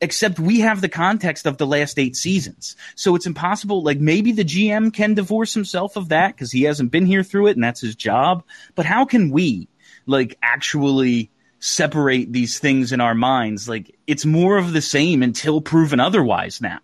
[0.02, 2.76] except we have the context of the last eight seasons.
[2.96, 3.84] So it's impossible.
[3.84, 7.48] Like maybe the GM can divorce himself of that because he hasn't been here through
[7.48, 8.44] it and that's his job.
[8.74, 9.68] But how can we
[10.08, 13.70] like actually separate these things in our minds?
[13.70, 16.80] Like it's more of the same until proven otherwise now.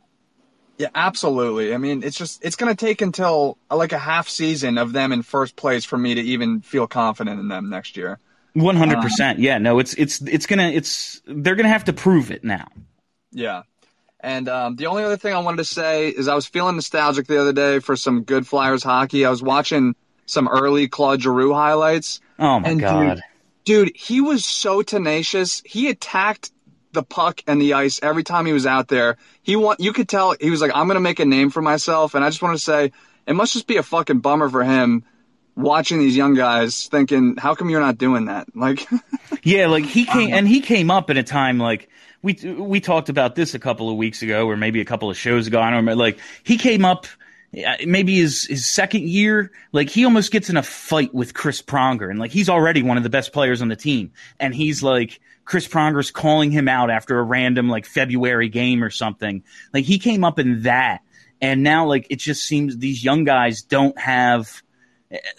[0.77, 1.73] Yeah, absolutely.
[1.73, 5.11] I mean, it's just it's going to take until like a half season of them
[5.11, 8.19] in first place for me to even feel confident in them next year.
[8.53, 9.39] One hundred percent.
[9.39, 9.57] Yeah.
[9.57, 9.79] No.
[9.79, 12.67] It's it's it's gonna it's they're gonna have to prove it now.
[13.31, 13.63] Yeah.
[14.19, 17.27] And um, the only other thing I wanted to say is I was feeling nostalgic
[17.27, 19.25] the other day for some good Flyers hockey.
[19.25, 22.19] I was watching some early Claude Giroux highlights.
[22.39, 23.21] Oh my god.
[23.63, 25.61] Dude, he was so tenacious.
[25.65, 26.51] He attacked
[26.93, 29.17] the puck and the ice every time he was out there.
[29.41, 32.15] He want you could tell he was like, I'm gonna make a name for myself.
[32.15, 32.91] And I just want to say,
[33.25, 35.03] it must just be a fucking bummer for him
[35.55, 38.47] watching these young guys thinking, how come you're not doing that?
[38.55, 38.87] Like,
[39.43, 41.89] Yeah, like he came and he came up at a time like
[42.21, 45.17] we we talked about this a couple of weeks ago, or maybe a couple of
[45.17, 45.59] shows ago.
[45.59, 46.01] I don't remember.
[46.01, 47.05] Like he came up
[47.65, 49.51] uh, maybe his his second year.
[49.71, 52.97] Like he almost gets in a fight with Chris Pronger, and like he's already one
[52.97, 56.91] of the best players on the team, and he's like Chris Pronger's calling him out
[56.91, 59.43] after a random like February game or something.
[59.73, 61.01] Like he came up in that,
[61.39, 64.61] and now like it just seems these young guys don't have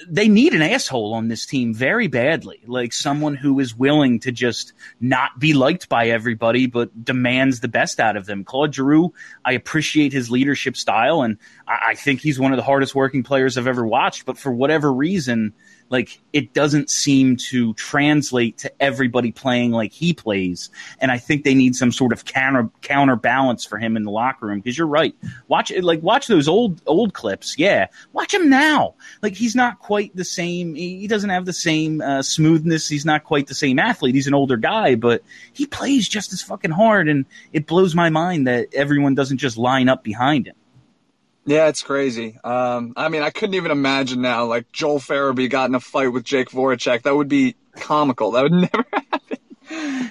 [0.08, 2.62] they need an asshole on this team very badly.
[2.66, 7.68] Like someone who is willing to just not be liked by everybody, but demands the
[7.68, 8.44] best out of them.
[8.44, 9.12] Claude Giroux,
[9.44, 13.22] I appreciate his leadership style, and I, I think he's one of the hardest working
[13.22, 14.24] players I've ever watched.
[14.24, 15.52] But for whatever reason,
[15.90, 20.70] like it doesn't seem to translate to everybody playing like he plays.
[21.00, 24.46] And I think they need some sort of counter counterbalance for him in the locker
[24.46, 24.60] room.
[24.60, 25.14] Because you're right.
[25.48, 27.58] Watch like watch those old old clips.
[27.58, 28.94] Yeah, watch him now.
[29.22, 30.74] Like he's not quite the same.
[30.74, 32.88] He, he doesn't have the same uh, smoothness.
[32.88, 34.14] He's not quite the same athlete.
[34.14, 35.22] He's an older guy, but
[35.52, 37.08] he plays just as fucking hard.
[37.08, 40.54] And it blows my mind that everyone doesn't just line up behind him.
[41.48, 42.38] Yeah, it's crazy.
[42.44, 46.08] Um, I mean, I couldn't even imagine now, like Joel Farabee got in a fight
[46.08, 47.02] with Jake Voracek.
[47.02, 48.32] That would be comical.
[48.32, 49.38] That would never happen.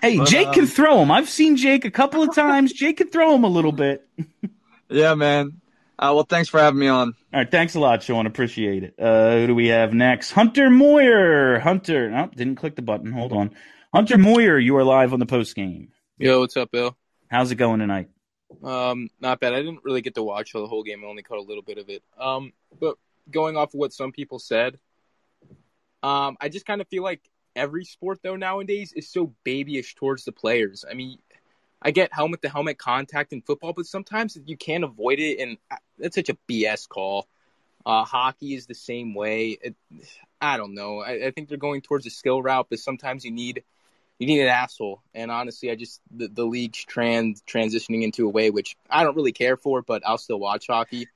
[0.02, 1.12] Hey, But, Jake um, can throw him.
[1.12, 2.74] I've seen Jake a couple of times.
[2.74, 4.08] Jake can throw him a little bit.
[4.90, 5.60] Yeah, man.
[6.00, 7.14] Uh, well, thanks for having me on.
[7.34, 8.26] All right, thanks a lot, Sean.
[8.26, 8.96] Appreciate it.
[8.98, 10.32] Uh, who do we have next?
[10.32, 11.60] Hunter Moyer.
[11.60, 12.10] Hunter.
[12.10, 13.12] No, didn't click the button.
[13.12, 13.52] Hold on.
[13.94, 15.90] Hunter Moyer, you are live on the post game.
[16.20, 16.96] Yo, what's up, Bill?
[17.30, 18.08] How's it going tonight?
[18.64, 19.54] Um, not bad.
[19.54, 21.04] I didn't really get to watch the whole game.
[21.04, 22.04] I only caught a little bit of it.
[22.20, 22.98] Um, but
[23.30, 24.80] going off of what some people said,
[26.04, 27.22] um, I just kind of feel like
[27.56, 30.86] every sport though nowadays is so babyish towards the players.
[30.90, 31.18] I mean,
[31.82, 35.58] I get helmet to helmet contact in football, but sometimes you can't avoid it, and
[35.98, 37.28] that's such a BS call.
[37.86, 39.58] Uh, hockey is the same way.
[39.62, 39.76] It,
[40.42, 41.00] I don't know.
[41.00, 43.64] I, I think they're going towards a skill route, but sometimes you need
[44.20, 45.02] you need an asshole.
[45.14, 49.16] And honestly, I just the, the league's trans transitioning into a way which I don't
[49.16, 51.08] really care for, but I'll still watch hockey.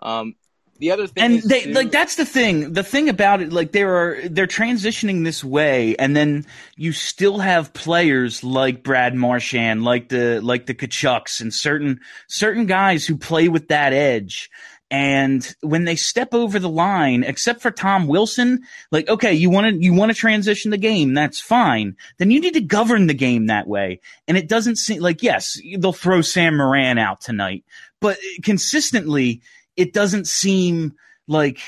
[0.00, 0.34] Um,
[0.78, 2.72] the other thing And they too- like that's the thing.
[2.72, 7.38] The thing about it, like there are they're transitioning this way, and then you still
[7.38, 13.18] have players like Brad Marchand, like the like the Tkachuks, and certain certain guys who
[13.18, 14.50] play with that edge.
[14.90, 19.68] And when they step over the line, except for Tom Wilson, like okay, you want
[19.68, 21.96] to you want to transition the game, that's fine.
[22.18, 24.00] Then you need to govern the game that way.
[24.26, 27.64] And it doesn't seem like yes, they'll throw Sam Morin out tonight,
[28.00, 29.42] but consistently
[29.76, 30.94] it doesn't seem
[31.28, 31.60] like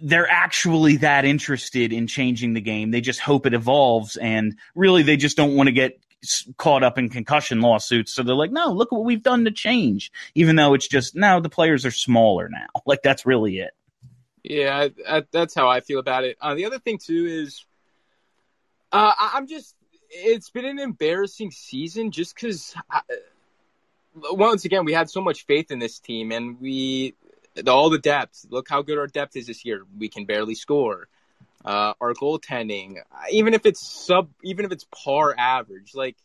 [0.00, 2.90] they're actually that interested in changing the game.
[2.90, 6.01] They just hope it evolves, and really, they just don't want to get
[6.56, 8.12] caught up in concussion lawsuits.
[8.12, 11.40] So they're like, "No, look what we've done to change." Even though it's just now
[11.40, 12.66] the players are smaller now.
[12.84, 13.70] Like that's really it.
[14.42, 16.36] Yeah, I, I, that's how I feel about it.
[16.40, 17.64] Uh, the other thing too is,
[18.90, 19.74] uh, I, I'm just.
[20.14, 22.74] It's been an embarrassing season just because.
[24.14, 27.14] Once again, we had so much faith in this team, and we
[27.66, 28.46] all the depth.
[28.50, 29.84] Look how good our depth is this year.
[29.98, 31.08] We can barely score.
[31.64, 32.96] Uh, our goaltending,
[33.30, 36.16] even if it's sub, even if it's par average, like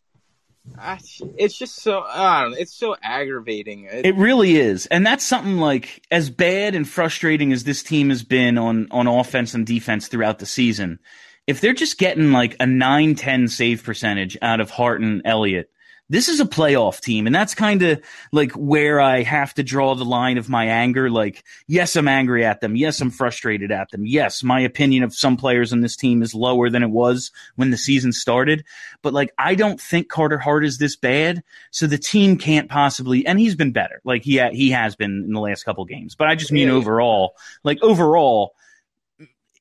[0.79, 0.97] ah,
[1.37, 2.57] it's just so I don't know.
[2.57, 3.85] It's so aggravating.
[3.85, 4.85] It- It really is.
[4.87, 9.07] And that's something like as bad and frustrating as this team has been on, on
[9.07, 10.99] offense and defense throughout the season.
[11.45, 15.69] If they're just getting like a 9 10 save percentage out of Hart and Elliott,
[16.09, 17.27] this is a playoff team.
[17.27, 21.09] And that's kind of like where I have to draw the line of my anger.
[21.09, 22.75] Like, yes, I'm angry at them.
[22.75, 24.05] Yes, I'm frustrated at them.
[24.05, 27.71] Yes, my opinion of some players on this team is lower than it was when
[27.71, 28.63] the season started.
[29.01, 31.43] But like, I don't think Carter Hart is this bad.
[31.71, 34.01] So the team can't possibly, and he's been better.
[34.05, 36.15] Like he ha- he has been in the last couple games.
[36.15, 38.53] But I just mean Yeah, overall, like overall,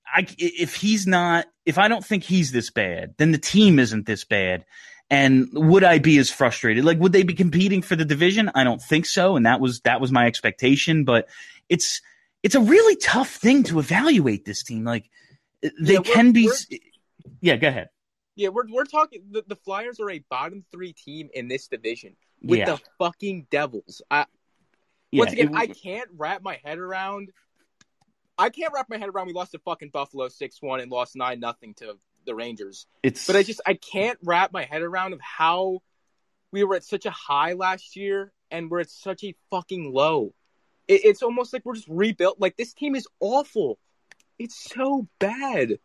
[0.06, 4.06] I if he's not, if I don't think he's this bad, then the team isn't
[4.06, 4.64] this bad.
[5.08, 6.84] And would I be as frustrated?
[6.84, 8.50] Like, would they be competing for the division?
[8.54, 9.36] I don't think so.
[9.36, 11.04] And that was that was my expectation.
[11.04, 11.28] But
[11.68, 12.02] it's
[12.42, 14.84] it's a really tough thing to evaluate this team.
[14.84, 15.08] Like,
[15.62, 16.50] they Yeah, can be.
[17.40, 17.88] Yeah, go ahead.
[18.34, 19.22] Yeah, we're we're talking.
[19.30, 22.64] The, the Flyers are a bottom three team in this division with Yeah.
[22.66, 24.02] the fucking Devils.
[24.10, 24.26] I,
[25.12, 27.30] Yeah, once again, it- I can't wrap my head around.
[28.38, 29.28] I can't wrap my head around.
[29.28, 32.86] We lost to fucking Buffalo six one and lost nine nothing to the Rangers.
[33.02, 35.80] it's But I just I can't wrap my head around of how
[36.52, 40.34] we were at such a high last year and we're at such a fucking low.
[40.88, 42.40] It, it's almost like we're just rebuilt.
[42.40, 43.78] Like this team is awful.
[44.38, 45.78] It's so bad.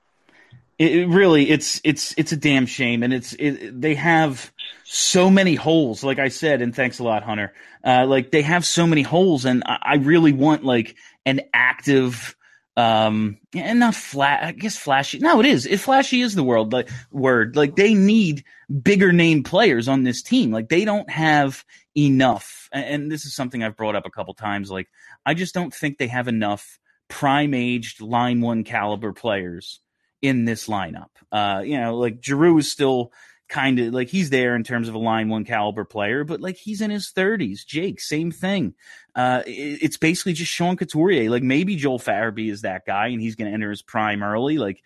[0.78, 4.52] It, it really, it's it's it's a damn shame, and it's it, they have
[4.84, 6.04] so many holes.
[6.04, 7.54] Like I said, and thanks a lot, Hunter.
[7.86, 12.36] Uh, like they have so many holes, and I, I really want like an active,
[12.78, 14.44] um, and not flat.
[14.44, 15.20] I guess flashy.
[15.20, 15.66] No, it is.
[15.66, 17.56] It flashy is the world like word.
[17.56, 18.44] Like they need
[18.82, 20.52] bigger name players on this team.
[20.52, 21.66] Like they don't have
[21.98, 24.72] enough, and, this is something I've brought up a couple times.
[24.72, 24.90] Like
[25.26, 26.80] I just don't think they have enough
[27.10, 29.82] prime aged line one caliber players
[30.22, 31.10] in this lineup.
[31.32, 33.12] Uh, you know, like Giroux is still
[33.52, 36.56] kind of like he's there in terms of a line one caliber player, but like
[36.56, 37.66] he's in his 30s.
[37.66, 38.74] Jake, same thing.
[39.14, 41.30] Uh, it, it's basically just Sean Couturier.
[41.30, 44.58] Like maybe Joel Farabee is that guy and he's going to enter his prime early.
[44.58, 44.82] Like,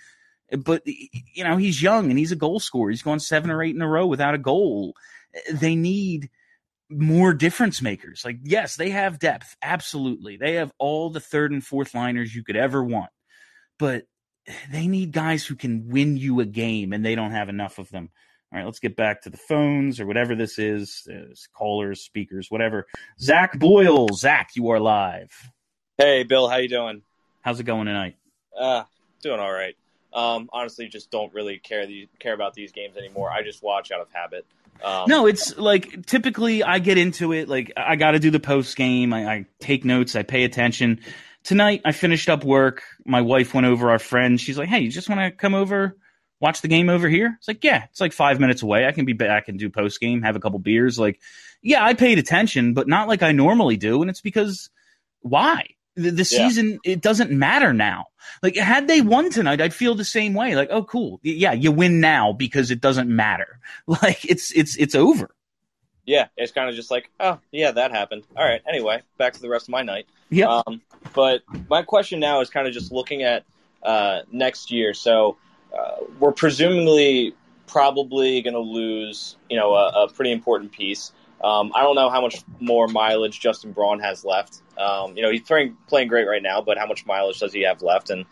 [0.51, 2.89] but you know, he's young and he's a goal scorer.
[2.89, 4.95] He's gone seven or eight in a row without a goal.
[5.53, 6.31] They need
[6.89, 8.23] more difference makers.
[8.25, 9.55] Like, yes, they have depth.
[9.61, 10.37] Absolutely.
[10.37, 13.11] They have all the third and fourth liners you could ever want.
[13.77, 14.05] But
[14.71, 17.89] they need guys who can win you a game, and they don't have enough of
[17.89, 18.09] them.
[18.51, 22.49] All right, let's get back to the phones or whatever this is uh, callers, speakers,
[22.49, 22.87] whatever.
[23.19, 24.07] Zach Boyle.
[24.13, 25.51] Zach, you are live.
[25.97, 27.01] Hey, Bill, how you doing?
[27.41, 28.17] How's it going tonight?
[28.57, 28.83] Uh,
[29.21, 29.75] doing all right.
[30.13, 33.29] Um, honestly, just don't really care the, care about these games anymore.
[33.29, 34.45] I just watch out of habit.
[34.83, 37.49] Um, no, it's like typically I get into it.
[37.49, 39.11] Like I got to do the post game.
[39.11, 40.15] I, I take notes.
[40.15, 41.01] I pay attention
[41.45, 42.83] tonight I finished up work.
[43.05, 44.41] My wife went over our friend.
[44.41, 45.95] She's like, "Hey, you just want to come over,
[46.45, 48.85] watch the game over here?" It's like, "Yeah, it's like five minutes away.
[48.85, 51.19] I can be back and do post game, have a couple beers." Like,
[51.61, 54.69] yeah, I paid attention, but not like I normally do, and it's because
[55.21, 55.65] why?
[55.95, 56.47] The, the Yeah.
[56.47, 58.05] season it doesn't matter now.
[58.43, 60.55] Like, had they won tonight, I'd feel the same way.
[60.55, 63.59] Like, oh, cool, yeah, you win now because it doesn't matter.
[63.87, 65.29] Like, it's it's it's over.
[66.05, 68.23] yeah, it's kind of just like, oh, yeah, that happened.
[68.37, 68.61] All right.
[68.67, 70.05] Anyway, back to the rest of my night.
[70.29, 70.61] Yeah.
[70.67, 70.81] Um,
[71.13, 73.43] but my question now is kind of just looking at
[73.81, 74.93] uh, next year.
[74.93, 75.37] So
[75.77, 77.35] uh, we're presumably
[77.67, 81.11] probably going to lose, you know, a, a pretty important piece.
[81.43, 84.61] Um, I don't know how much more mileage Justin Braun has left.
[84.77, 87.63] Um, you know, he's playing playing great right now, but how much mileage does he
[87.63, 88.09] have left?
[88.09, 88.25] And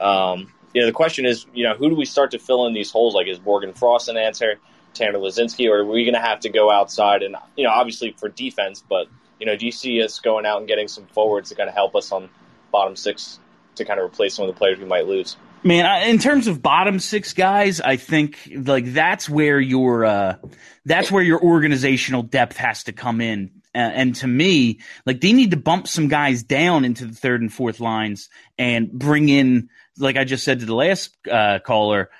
[0.00, 2.74] um, you know, the question is, you know, who do we start to fill in
[2.74, 3.14] these holes?
[3.14, 4.58] Like, is Morgan Frost an answer?
[4.94, 8.14] Tanner Laczynski, or are we going to have to go outside and you know, obviously
[8.18, 9.06] for defense, but
[9.38, 11.74] you know, do you see us going out and getting some forwards to kind of
[11.74, 12.28] help us on
[12.72, 13.38] bottom six
[13.76, 15.36] to kind of replace some of the players we might lose?
[15.64, 20.36] Man, I, in terms of bottom six guys, I think like that's where your uh,
[20.84, 23.50] that's where your organizational depth has to come in.
[23.74, 27.40] Uh, and to me, like they need to bump some guys down into the third
[27.40, 29.68] and fourth lines and bring in,
[29.98, 32.10] like I just said to the last uh, caller,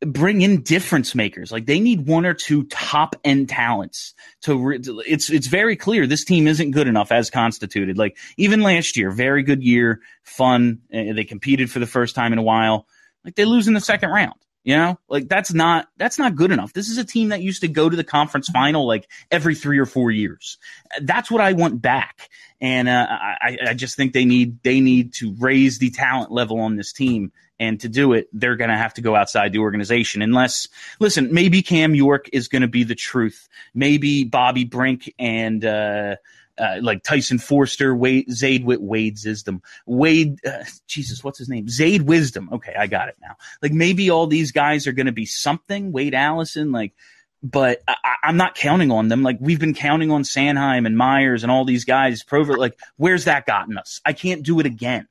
[0.00, 1.50] bring in difference makers.
[1.50, 4.56] Like they need one or two top end talents to.
[4.56, 7.98] Re- it's it's very clear this team isn't good enough as constituted.
[7.98, 10.80] Like even last year, very good year, fun.
[10.92, 12.86] Uh, they competed for the first time in a while.
[13.24, 14.34] Like they lose in the second round.
[14.66, 16.72] You know, like that's not that's not good enough.
[16.72, 19.78] This is a team that used to go to the conference final like every three
[19.78, 20.58] or four years.
[21.00, 22.28] That's what I want back,
[22.60, 26.58] and uh, I, I just think they need they need to raise the talent level
[26.58, 27.30] on this team.
[27.58, 30.20] And to do it, they're going to have to go outside the organization.
[30.20, 30.68] Unless,
[31.00, 33.48] listen, maybe Cam York is going to be the truth.
[33.74, 36.16] Maybe Bobby Brink and uh,
[36.58, 41.66] uh, like Tyson Foerster, Wade, Zayd Wit, Wade Wisdom, Wade, uh, Jesus, what's his name?
[41.66, 42.48] Zayde Wisdom.
[42.52, 43.36] Okay, I got it now.
[43.62, 45.92] Like maybe all these guys are going to be something.
[45.92, 46.94] Wade Allison, like,
[47.42, 49.22] but I, I'm not counting on them.
[49.22, 52.22] Like we've been counting on Sanheim and Myers and all these guys.
[52.22, 54.00] Prover, like, where's that gotten us?
[54.04, 55.08] I can't do it again.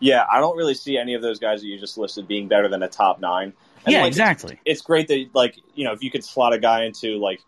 [0.00, 2.68] Yeah, I don't really see any of those guys that you just listed being better
[2.68, 3.54] than a top nine.
[3.84, 4.58] And, yeah, like, exactly.
[4.64, 7.40] it's great that like you know if you could slot a guy into like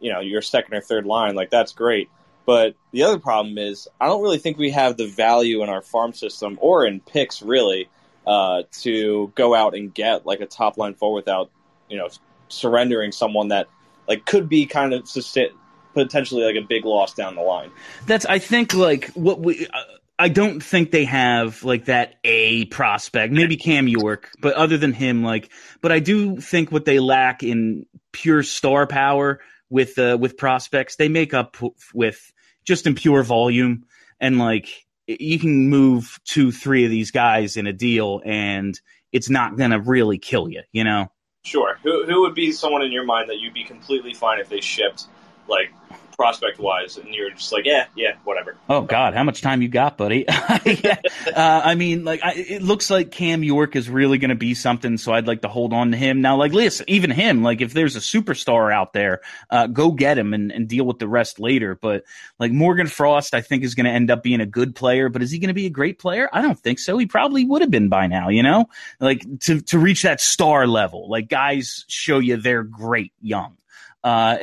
[0.00, 2.10] you know your second or third line like that's great
[2.46, 5.82] but the other problem is i don't really think we have the value in our
[5.82, 7.88] farm system or in picks really
[8.24, 11.50] uh, to go out and get like a top line forward without
[11.88, 12.08] you know
[12.48, 13.68] surrendering someone that
[14.08, 15.52] like could be kind of susti-
[15.92, 17.70] potentially like a big loss down the line
[18.06, 19.66] That's I think like what we.
[19.66, 19.80] Uh,
[20.22, 23.32] I don't think they have like that A prospect.
[23.32, 27.42] Maybe Cam York, but other than him, like, but I do think what they lack
[27.42, 31.56] in pure star power with uh, with prospects, they make up
[31.92, 32.32] with
[32.64, 33.84] just in pure volume
[34.20, 34.68] and like
[35.08, 39.80] you can move two, three of these guys in a deal, and it's not gonna
[39.80, 41.10] really kill you, you know.
[41.42, 44.48] sure who, who would be someone in your mind that you'd be completely fine if
[44.48, 45.06] they shipped
[45.48, 45.72] like
[46.12, 48.56] prospect wise, and you're just like, yeah, yeah, whatever.
[48.68, 50.26] Oh God, how much time you got, buddy?
[50.28, 50.92] uh,
[51.36, 54.98] I mean, like, I, it looks like Cam York is really going to be something,
[54.98, 56.20] so I'd like to hold on to him.
[56.20, 60.18] Now, like, listen, even him, like, if there's a superstar out there, uh, go get
[60.18, 61.74] him and, and deal with the rest later.
[61.74, 62.04] But
[62.38, 65.22] like Morgan Frost, I think is going to end up being a good player, but
[65.22, 66.28] is he going to be a great player?
[66.32, 66.98] I don't think so.
[66.98, 68.68] He probably would have been by now, you know,
[69.00, 71.08] like to to reach that star level.
[71.08, 73.56] Like guys show you they're great young.
[74.04, 74.36] Uh,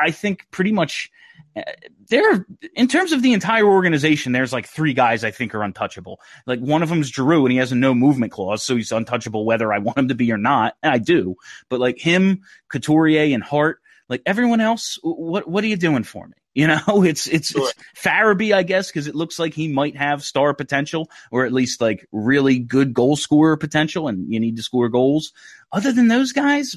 [0.00, 1.10] I think pretty much
[1.56, 1.62] uh,
[2.08, 6.20] there, in terms of the entire organization, there's like three guys I think are untouchable.
[6.46, 8.92] Like one of them is Giroux, and he has a no movement clause, so he's
[8.92, 11.36] untouchable whether I want him to be or not, and I do.
[11.68, 16.26] But like him, Couturier, and Hart, like everyone else, what what are you doing for
[16.26, 16.34] me?
[16.54, 17.68] You know, it's it's, sure.
[17.68, 21.52] it's Farabee, I guess, because it looks like he might have star potential, or at
[21.52, 25.32] least like really good goal scorer potential, and you need to score goals.
[25.72, 26.76] Other than those guys,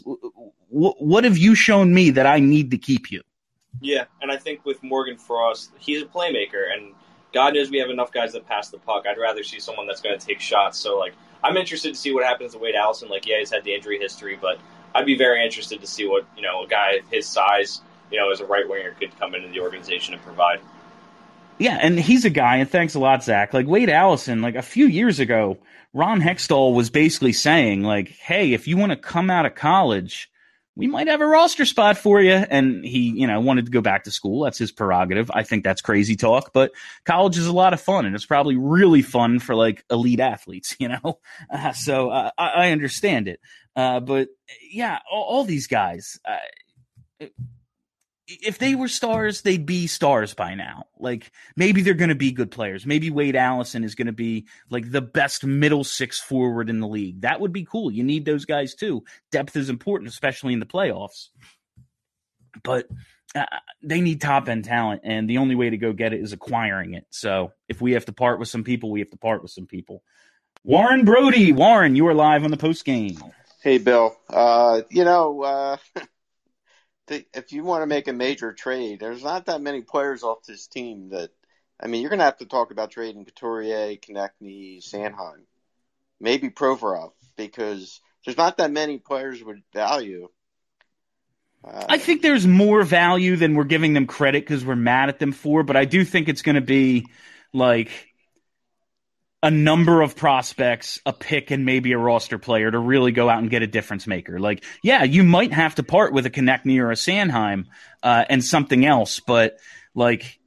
[0.70, 3.22] what have you shown me that I need to keep you?
[3.80, 6.94] Yeah, and I think with Morgan Frost, he's a playmaker, and
[7.34, 9.06] God knows we have enough guys that pass the puck.
[9.08, 10.80] I'd rather see someone that's going to take shots.
[10.80, 11.14] So, like,
[11.44, 13.10] I'm interested to see what happens to Wade Allison.
[13.10, 14.60] Like, yeah, he's had the injury history, but
[14.96, 18.32] I'd be very interested to see what you know a guy his size, you know,
[18.32, 20.60] as a right winger could come into the organization and provide.
[21.60, 23.54] Yeah, and he's a guy, and thanks a lot, Zach.
[23.54, 25.58] Like Wade Allison, like a few years ago,
[25.94, 30.30] Ron Hextall was basically saying, like, hey, if you want to come out of college
[30.78, 32.34] we might have a roster spot for you.
[32.34, 34.44] And he, you know, wanted to go back to school.
[34.44, 35.32] That's his prerogative.
[35.34, 36.72] I think that's crazy talk, but
[37.04, 40.76] college is a lot of fun and it's probably really fun for like elite athletes,
[40.80, 41.20] you know?
[41.50, 43.40] Uh, so uh, I, I, understand it.
[43.76, 44.30] Uh, but
[44.72, 47.26] yeah, all, all these guys, uh,
[48.28, 50.86] if they were stars, they'd be stars by now.
[51.00, 52.86] Like maybe they're going to be good players.
[52.86, 56.88] Maybe Wade Allison is going to be like the best middle six forward in the
[56.88, 57.22] league.
[57.22, 57.92] That would be cool.
[57.92, 59.04] You need those guys too.
[59.32, 61.30] Depth is important, especially in the playoffs.
[62.64, 62.88] But
[63.34, 63.46] uh,
[63.82, 66.96] they need top end talent, and the only way to go get it is acquiring
[66.96, 67.06] it.
[67.12, 69.68] So if we have to part with some people, we have to part with some
[69.68, 70.04] people.
[70.64, 73.18] Warren Brody, Warren, you are live on the post game.
[73.62, 74.18] Hey, Bill.
[74.30, 75.44] Uh, you know.
[75.44, 75.78] Uh...
[77.10, 80.68] if you want to make a major trade, there's not that many players off this
[80.68, 81.30] team that.
[81.80, 85.44] I mean, you're going to have to talk about trading Couturier, Konecny, Sanheim,
[86.20, 90.28] maybe Provorov, because there's not that many players with value.
[91.64, 95.20] Uh, I think there's more value than we're giving them credit because we're mad at
[95.20, 97.06] them for, but I do think it's going to be
[97.54, 97.92] like
[99.44, 103.40] a number of prospects, a pick, and maybe a roster player to really go out
[103.40, 104.40] and get a difference maker.
[104.40, 107.66] Like, yeah, you might have to part with a Konecny or a Sanheim
[108.02, 109.58] uh, and something else, but
[109.94, 110.40] like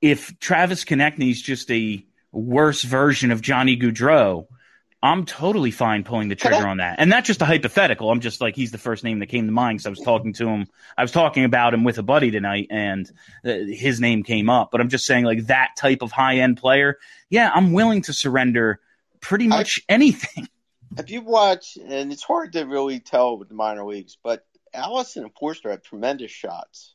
[0.00, 4.46] if Travis Konecny's just a worse version of Johnny Gaudreau–
[5.02, 6.96] I'm totally fine pulling the trigger on that.
[6.98, 8.10] And that's just a hypothetical.
[8.10, 10.32] I'm just like, he's the first name that came to mind because I was talking
[10.34, 10.68] to him.
[10.96, 13.10] I was talking about him with a buddy tonight and
[13.44, 14.70] uh, his name came up.
[14.70, 16.98] But I'm just saying, like, that type of high end player,
[17.30, 18.80] yeah, I'm willing to surrender
[19.20, 20.48] pretty much I, anything.
[20.98, 24.44] If you watch, and it's hard to really tell with the minor leagues, but
[24.74, 26.94] Allison and Foerster have tremendous shots.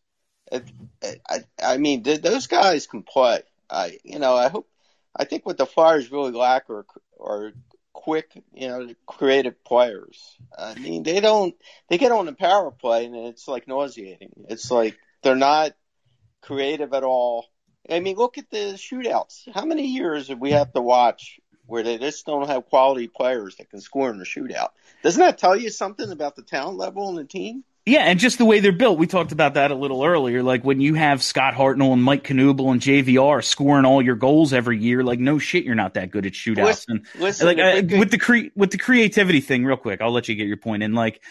[0.54, 0.62] I,
[1.28, 3.42] I, I mean, those guys can play.
[3.72, 4.70] I, you know, I hope,
[5.16, 6.86] I think what the Flyers really lack are,
[7.20, 7.54] are
[7.98, 10.38] quick, you know, creative players.
[10.56, 11.56] I mean, they don't
[11.90, 14.46] they get on the power play and it's like nauseating.
[14.50, 15.74] It's like they're not
[16.42, 17.48] creative at all.
[17.90, 19.52] I mean, look at the shootouts.
[19.52, 23.56] How many years have we have to watch where they just don't have quality players
[23.56, 24.70] that can score in a shootout?
[25.02, 27.64] Doesn't that tell you something about the talent level in the team?
[27.88, 29.00] Yeah, and just the way they're built.
[29.00, 30.44] We talked about that a little earlier.
[30.44, 34.52] Like when you have Scott Hartnell and Mike Knuble and JVR scoring all your goals
[34.52, 36.66] every year, like no shit, you're not that good at shootouts.
[36.66, 40.12] Listen, and listen, like I, with the cre- with the creativity thing, real quick, I'll
[40.12, 40.96] let you get your point in.
[40.96, 41.24] Like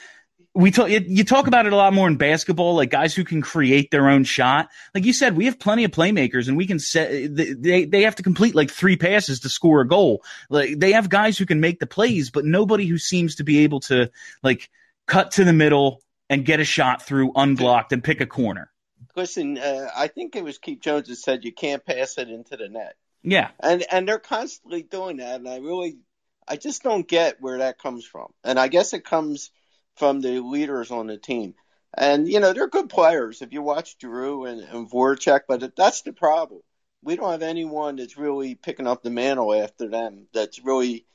[0.55, 3.43] we talk, you talk about it a lot more in basketball, like guys who can
[3.43, 4.71] create their own shot.
[4.95, 7.11] Like you said, we have plenty of playmakers, and we can set.
[7.37, 10.25] They they have to complete like three passes to score a goal.
[10.49, 13.59] Like they have guys who can make the plays, but nobody who seems to be
[13.59, 14.11] able to
[14.43, 14.71] like
[15.07, 18.71] cut to the middle and get a shot through unblocked and pick a corner.
[19.15, 22.57] Listen, uh, I think it was Keith Jones that said you can't pass it into
[22.57, 22.97] the net.
[23.23, 25.99] Yeah, and and they're constantly doing that, and I really,
[26.47, 28.29] I just don't get where that comes from.
[28.45, 29.51] And I guess it comes
[29.97, 31.55] from the leaders on the team.
[31.97, 33.41] And you know they're good players.
[33.43, 36.61] If you watch Drew and, and Voracek, but that's the problem.
[37.03, 40.27] We don't have anyone that's really picking up the mantle after them.
[40.35, 41.07] That's really,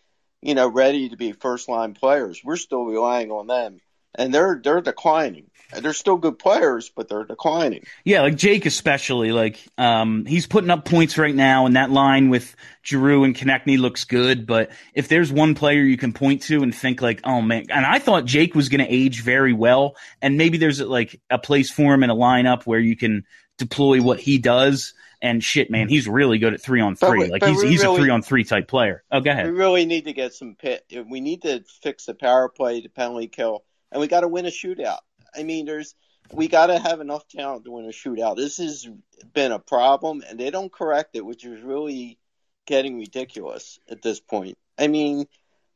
[0.41, 2.41] you know, ready to be first line players.
[2.43, 3.79] We're still relying on them
[4.15, 5.47] and they're they're declining.
[5.79, 7.85] They're still good players, but they're declining.
[8.03, 9.31] Yeah, like Jake especially.
[9.31, 13.79] Like um, he's putting up points right now, and that line with Giroux and Konecny
[13.79, 14.45] looks good.
[14.45, 17.85] But if there's one player you can point to and think like, oh man, and
[17.85, 21.71] I thought Jake was going to age very well, and maybe there's like a place
[21.71, 23.23] for him in a lineup where you can
[23.57, 24.93] deploy what he does.
[25.21, 27.19] And shit, man, he's really good at three on three.
[27.19, 29.03] we- Like he's he's a three on three type player.
[29.09, 29.45] Oh, go ahead.
[29.45, 30.83] We really need to get some pit.
[31.09, 34.45] We need to fix the power play, the penalty kill, and we got to win
[34.45, 34.99] a shootout.
[35.35, 35.95] I mean, there's
[36.31, 38.37] we got to have enough talent to win a shootout.
[38.37, 38.87] This has
[39.33, 42.17] been a problem, and they don't correct it, which is really
[42.65, 44.57] getting ridiculous at this point.
[44.77, 45.25] I mean,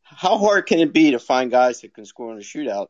[0.03, 2.88] how hard can it be to find guys that can score in a shootout?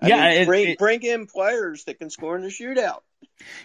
[0.00, 3.00] I Yeah, mean, it- bring it- bring in players that can score in a shootout.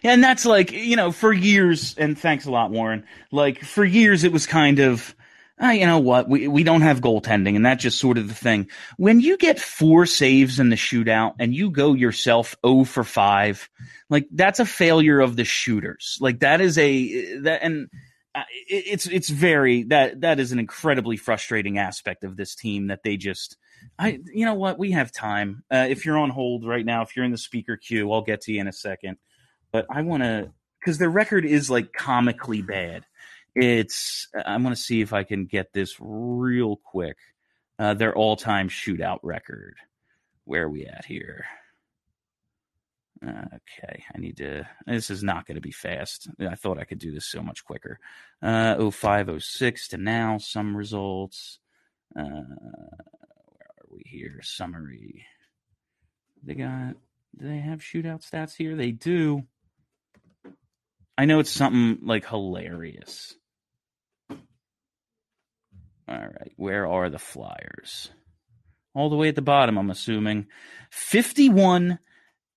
[0.01, 3.05] Yeah, and that's like, you know, for years, and thanks a lot, Warren.
[3.31, 5.15] Like, for years, it was kind of,
[5.59, 8.33] ah, you know what, we, we don't have goaltending, and that's just sort of the
[8.33, 8.69] thing.
[8.97, 13.69] When you get four saves in the shootout and you go yourself 0 for 5,
[14.09, 16.17] like, that's a failure of the shooters.
[16.21, 17.89] Like, that is a, that, and,
[18.35, 23.01] uh, it's it's very that that is an incredibly frustrating aspect of this team that
[23.01, 23.57] they just
[23.97, 27.15] I you know what we have time uh, if you're on hold right now if
[27.15, 29.17] you're in the speaker queue I'll get to you in a second
[29.71, 33.03] but I want to because their record is like comically bad.
[33.55, 37.17] It's I'm going to see if I can get this real quick.
[37.79, 39.75] Uh, their all-time shootout record.
[40.45, 41.45] Where are we at here?
[43.23, 44.67] Okay, I need to.
[44.85, 46.27] This is not going to be fast.
[46.39, 47.99] I thought I could do this so much quicker.
[48.41, 51.59] Uh, 05, 06 to now, some results.
[52.15, 54.39] Uh, where are we here?
[54.43, 55.25] Summary.
[56.43, 56.95] They got.
[57.37, 58.75] Do they have shootout stats here?
[58.75, 59.43] They do.
[61.17, 63.35] I know it's something like hilarious.
[64.29, 64.37] All
[66.15, 68.11] right, where are the Flyers?
[68.93, 70.47] All the way at the bottom, I'm assuming.
[70.91, 71.99] 51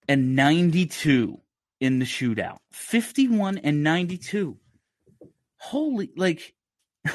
[0.09, 1.41] and 92
[1.81, 2.59] in the shootout.
[2.73, 4.57] 51 and 92.
[5.57, 6.55] Holy, like,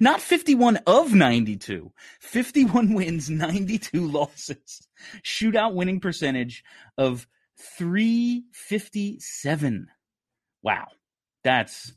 [0.00, 1.92] not 51 of 92.
[2.20, 4.86] 51 wins, 92 losses.
[5.24, 6.62] Shootout winning percentage
[6.96, 7.26] of
[7.58, 9.88] 357.
[10.62, 10.86] Wow.
[11.44, 11.92] That's,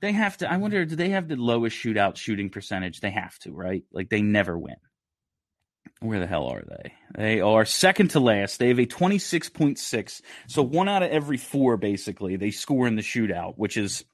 [0.00, 3.00] they have to, I wonder, do they have the lowest shootout shooting percentage?
[3.00, 3.84] They have to, right?
[3.92, 4.76] Like, they never win.
[6.00, 6.92] Where the hell are they?
[7.16, 8.58] They are second to last.
[8.58, 10.20] They have a 26.6.
[10.46, 14.04] So one out of every four, basically, they score in the shootout, which is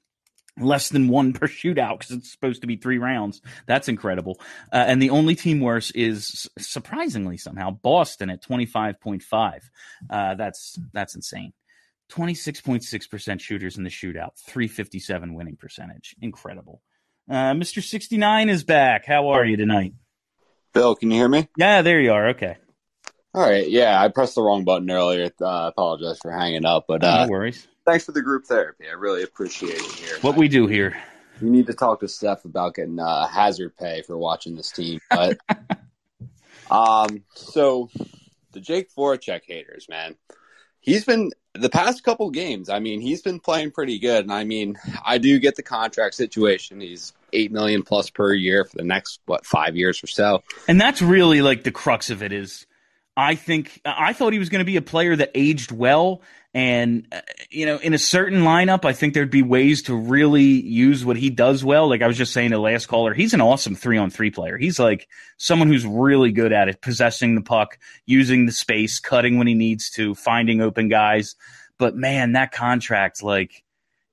[0.59, 3.41] less than one per shootout because it's supposed to be three rounds.
[3.65, 4.39] That's incredible.
[4.71, 9.59] Uh, and the only team worse is surprisingly somehow Boston at 25.5.
[10.09, 11.53] Uh, that's, that's insane.
[12.11, 16.15] 26.6% shooters in the shootout, 357 winning percentage.
[16.21, 16.81] Incredible.
[17.29, 17.81] Uh, Mr.
[17.81, 19.05] 69 is back.
[19.05, 19.93] How are you tonight?
[20.73, 21.47] Bill, can you hear me?
[21.57, 22.29] Yeah, there you are.
[22.29, 22.57] Okay.
[23.33, 23.67] All right.
[23.67, 25.31] Yeah, I pressed the wrong button earlier.
[25.41, 27.67] Uh, I apologize for hanging up, but uh, no worries.
[27.85, 28.85] Thanks for the group therapy.
[28.89, 30.17] I really appreciate it here.
[30.21, 30.97] What we do here.
[31.41, 34.99] You need to talk to Steph about getting uh, hazard pay for watching this team.
[35.09, 35.39] But
[36.71, 37.89] um, so
[38.51, 40.15] the Jake Voracek haters, man,
[40.79, 42.69] he's been the past couple games.
[42.69, 46.15] I mean, he's been playing pretty good, and I mean, I do get the contract
[46.15, 46.79] situation.
[46.79, 50.43] He's eight million plus per year for the next what five years or so.
[50.67, 52.67] And that's really like the crux of it is
[53.15, 56.21] I think I thought he was going to be a player that aged well
[56.55, 60.43] and uh, you know in a certain lineup I think there'd be ways to really
[60.43, 61.87] use what he does well.
[61.87, 64.31] Like I was just saying to the last caller he's an awesome 3 on 3
[64.31, 64.57] player.
[64.57, 65.07] He's like
[65.37, 69.53] someone who's really good at it possessing the puck using the space cutting when he
[69.53, 71.35] needs to finding open guys.
[71.77, 73.63] But man that contract like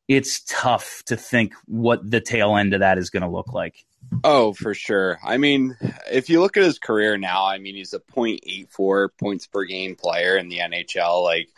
[0.08, 3.86] it's tough to think what the tail end of that is going to look like
[4.22, 5.18] Oh, for sure.
[5.24, 5.76] I mean,
[6.10, 9.96] if you look at his career now, I mean, he's a .84 points per game
[9.96, 11.22] player in the NHL.
[11.22, 11.48] Like,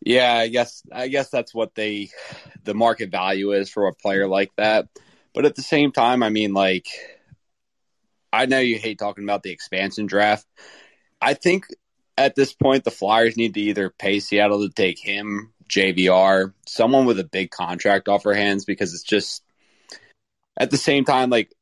[0.00, 2.10] yeah, I guess I guess that's what they
[2.64, 4.88] the market value is for a player like that.
[5.34, 6.86] But at the same time, I mean, like,
[8.32, 10.46] I know you hate talking about the expansion draft.
[11.20, 11.66] I think
[12.18, 17.06] at this point, the Flyers need to either pay Seattle to take him, JVR, someone
[17.06, 19.42] with a big contract off their hands, because it's just
[20.56, 21.52] at the same time, like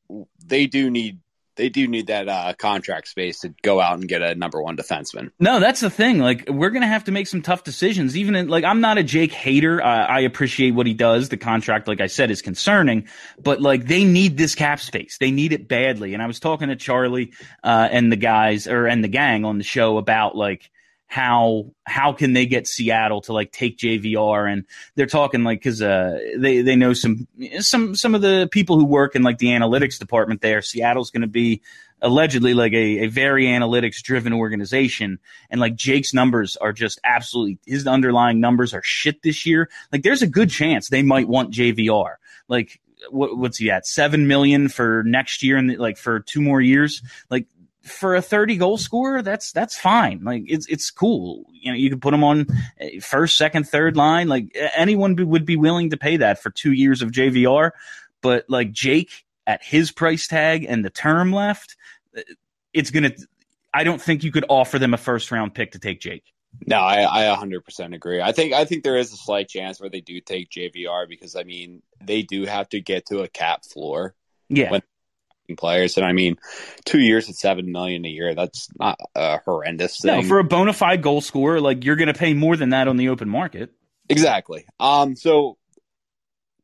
[0.45, 1.21] they do need
[1.57, 4.79] they do need that uh, contract space to go out and get a number one
[4.79, 5.31] defenseman.
[5.39, 6.19] No, that's the thing.
[6.19, 8.17] Like, we're gonna have to make some tough decisions.
[8.17, 9.83] Even in, like, I'm not a Jake hater.
[9.83, 11.29] Uh, I appreciate what he does.
[11.29, 13.09] The contract, like I said, is concerning,
[13.43, 15.19] but like they need this cap space.
[15.19, 16.15] They need it badly.
[16.15, 17.33] And I was talking to Charlie
[17.63, 20.71] uh, and the guys or and the gang on the show about like
[21.11, 25.83] how how can they get Seattle to like take JVR and they're talking like because
[25.83, 27.27] uh, they they know some
[27.59, 30.63] some some of the people who work in like the analytics department there.
[30.63, 31.63] Seattle's going to be
[32.01, 35.19] allegedly like a, a very analytics driven organization
[35.51, 39.69] and like Jake's numbers are just absolutely his underlying numbers are shit this year.
[39.91, 42.15] Like there's a good chance they might want JVR.
[42.47, 42.81] Like
[43.11, 43.85] what, what's he at?
[43.85, 47.03] Seven million for next year and like for two more years.
[47.31, 47.49] Like
[47.91, 50.23] for a 30 goal scorer, that's that's fine.
[50.25, 51.45] Like it's it's cool.
[51.53, 52.47] You know, you can put him on
[52.79, 54.29] eh, first, second, third line.
[54.29, 57.71] Like anyone would be willing to pay that for two years of JVR.
[58.23, 61.77] But like Jake at his price tag and the term left,
[62.17, 62.23] eh,
[62.73, 63.13] it's gonna.
[63.73, 66.25] I don't think you could offer them a first round pick to take Jake.
[66.67, 68.21] No, I, I 100% agree.
[68.21, 71.37] I think I think there is a slight chance where they do take JVR because
[71.37, 74.15] I mean they do have to get to a cap floor.
[74.49, 74.71] Yeah.
[74.71, 74.83] When
[75.57, 76.37] players, and I mean,
[76.85, 78.35] two years at seven million a year.
[78.35, 80.23] That's not a horrendous thing.
[80.23, 82.89] No, for a bona fide goal scorer, like you're going to pay more than that
[82.89, 83.71] on the open market.
[84.09, 84.65] Exactly.
[84.79, 85.17] Um.
[85.17, 85.57] So,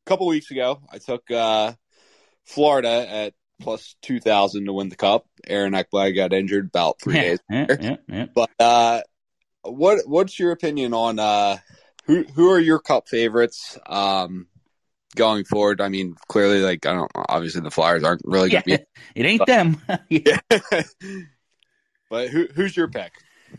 [0.04, 1.72] a couple weeks ago, I took uh,
[2.44, 5.26] Florida at plus two thousand to win the cup.
[5.46, 7.38] Aaron Ekblad got injured about three days.
[7.50, 8.26] yeah, yeah.
[8.34, 9.02] But uh,
[9.62, 11.58] what what's your opinion on uh,
[12.06, 13.78] who who are your cup favorites?
[13.86, 14.48] Um.
[15.16, 17.10] Going forward, I mean, clearly, like I don't.
[17.14, 19.80] Obviously, the Flyers aren't really Yeah, it ain't them.
[20.08, 20.38] Yeah.
[22.10, 23.12] but who who's your pick?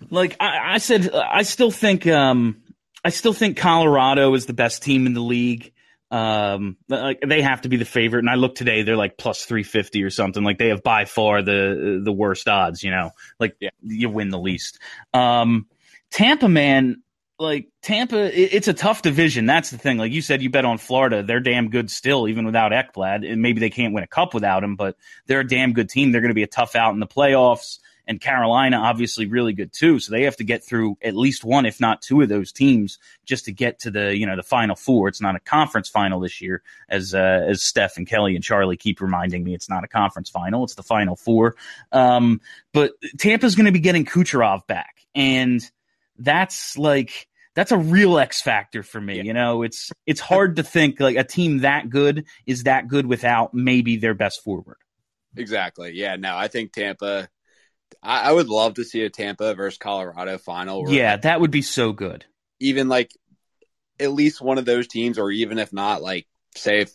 [0.09, 2.61] Like I, I said, I still think um,
[3.03, 5.73] I still think Colorado is the best team in the league.
[6.09, 8.19] Um, like they have to be the favorite.
[8.19, 10.43] And I look today, they're like plus three fifty or something.
[10.43, 12.83] Like they have by far the the worst odds.
[12.83, 13.71] You know, like Yeah.
[13.81, 14.79] you win the least.
[15.13, 15.67] Um,
[16.11, 17.01] Tampa, man,
[17.39, 19.45] like Tampa, it, it's a tough division.
[19.45, 19.97] That's the thing.
[19.97, 21.23] Like you said, you bet on Florida.
[21.23, 23.29] They're damn good still, even without Ekblad.
[23.29, 26.11] And maybe they can't win a cup without him, but they're a damn good team.
[26.11, 27.79] They're going to be a tough out in the playoffs.
[28.09, 29.99] And Carolina, obviously, really good too.
[29.99, 32.99] So they have to get through at least one, if not two, of those teams
[33.25, 35.09] just to get to the you know the final four.
[35.09, 38.77] It's not a conference final this year, as uh, as Steph and Kelly and Charlie
[38.77, 39.53] keep reminding me.
[39.53, 40.63] It's not a conference final.
[40.63, 41.57] It's the final four.
[41.91, 42.39] Um,
[42.71, 45.69] but Tampa's going to be getting Kucherov back, and
[46.17, 49.21] that's like that's a real X factor for me.
[49.21, 53.05] You know, it's it's hard to think like a team that good is that good
[53.05, 54.77] without maybe their best forward.
[55.35, 55.91] Exactly.
[55.93, 56.15] Yeah.
[56.17, 57.29] No, I think Tampa.
[58.03, 60.91] I, I would love to see a Tampa versus Colorado final.
[60.91, 62.25] Yeah, that would be so good.
[62.59, 63.11] Even like
[63.99, 66.91] at least one of those teams, or even if not, like say if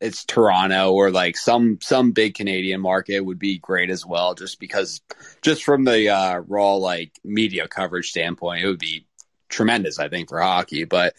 [0.00, 4.34] it's Toronto or like some some big Canadian market would be great as well.
[4.34, 5.00] Just because,
[5.42, 9.06] just from the uh, raw like media coverage standpoint, it would be
[9.48, 9.98] tremendous.
[9.98, 11.14] I think for hockey, but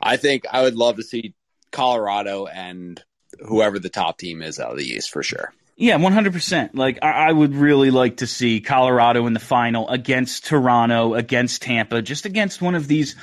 [0.00, 1.34] I think I would love to see
[1.70, 3.02] Colorado and
[3.46, 5.52] whoever the top team is out of the East for sure.
[5.78, 6.74] Yeah, one hundred percent.
[6.74, 11.60] Like I, I would really like to see Colorado in the final against Toronto, against
[11.62, 13.14] Tampa, just against one of these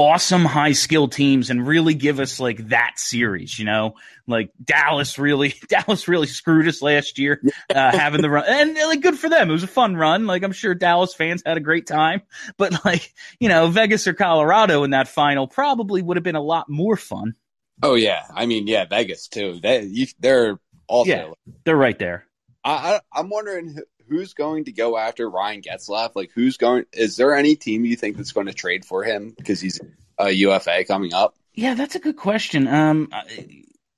[0.00, 3.94] awesome high skill teams and really give us like that series, you know?
[4.26, 9.02] Like Dallas really Dallas really screwed us last year, uh, having the run and like
[9.02, 9.50] good for them.
[9.50, 10.26] It was a fun run.
[10.26, 12.22] Like I'm sure Dallas fans had a great time.
[12.56, 16.42] But like, you know, Vegas or Colorado in that final probably would have been a
[16.42, 17.34] lot more fun.
[17.82, 19.60] Oh yeah, I mean yeah, Vegas too.
[19.62, 21.10] They you, they're also.
[21.10, 21.30] Yeah.
[21.64, 22.26] They're right there.
[22.64, 26.10] I, I I'm wondering who- who's going to go after Ryan Getzlaf.
[26.14, 26.84] Like who's going?
[26.92, 29.80] Is there any team you think that's going to trade for him because he's
[30.18, 31.36] a UFA coming up?
[31.54, 32.66] Yeah, that's a good question.
[32.66, 33.08] Um,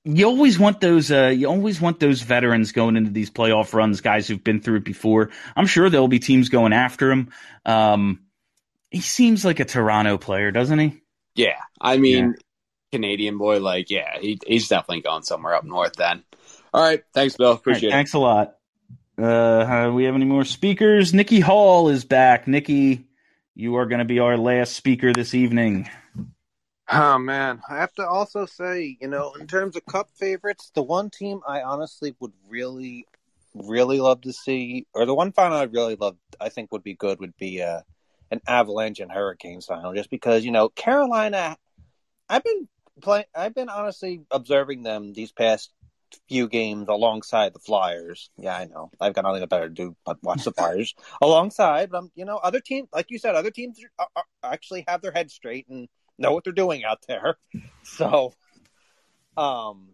[0.04, 1.10] you always want those.
[1.10, 4.78] Uh, you always want those veterans going into these playoff runs, guys who've been through
[4.78, 5.30] it before.
[5.56, 7.30] I'm sure there'll be teams going after him.
[7.64, 8.20] Um,
[8.90, 11.00] he seems like a Toronto player, doesn't he?
[11.34, 12.34] Yeah, I mean
[12.92, 13.60] Canadian boy.
[13.60, 15.94] Like yeah, he, he's definitely going somewhere up north.
[15.94, 16.22] Then.
[16.74, 17.46] All right, thanks, Bill.
[17.46, 17.92] All right, Appreciate it.
[17.92, 18.54] thanks a lot.
[19.18, 21.12] Uh, we have any more speakers?
[21.12, 22.48] Nikki Hall is back.
[22.48, 23.06] Nikki,
[23.54, 25.88] you are going to be our last speaker this evening.
[26.90, 30.82] Oh man, I have to also say, you know, in terms of cup favorites, the
[30.82, 33.06] one team I honestly would really,
[33.54, 36.94] really love to see, or the one final I'd really love, I think would be
[36.94, 37.80] good, would be uh,
[38.30, 41.56] an Avalanche and Hurricanes final, just because you know Carolina.
[42.28, 42.68] I've been
[43.00, 43.26] playing.
[43.34, 45.72] I've been honestly observing them these past
[46.28, 48.30] few games alongside the Flyers.
[48.38, 48.90] Yeah, I know.
[49.00, 51.90] I've got nothing better to do but watch the Flyers alongside.
[51.90, 55.02] But um, you know, other teams, like you said, other teams are, are, actually have
[55.02, 55.88] their heads straight and
[56.18, 57.36] know what they're doing out there.
[57.84, 58.32] So,
[59.36, 59.88] um,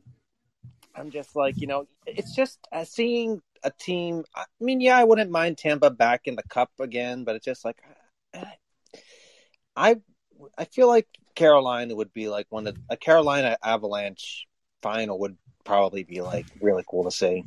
[0.94, 4.24] I'm just like, you know, it's just uh, seeing a team.
[4.34, 7.64] I mean, yeah, I wouldn't mind Tampa back in the cup again, but it's just
[7.64, 7.78] like,
[8.34, 8.44] uh,
[9.74, 9.96] I,
[10.56, 14.46] I feel like Carolina would be like one of a Carolina Avalanche
[14.82, 15.36] final would
[15.68, 17.44] probably be like really cool to see.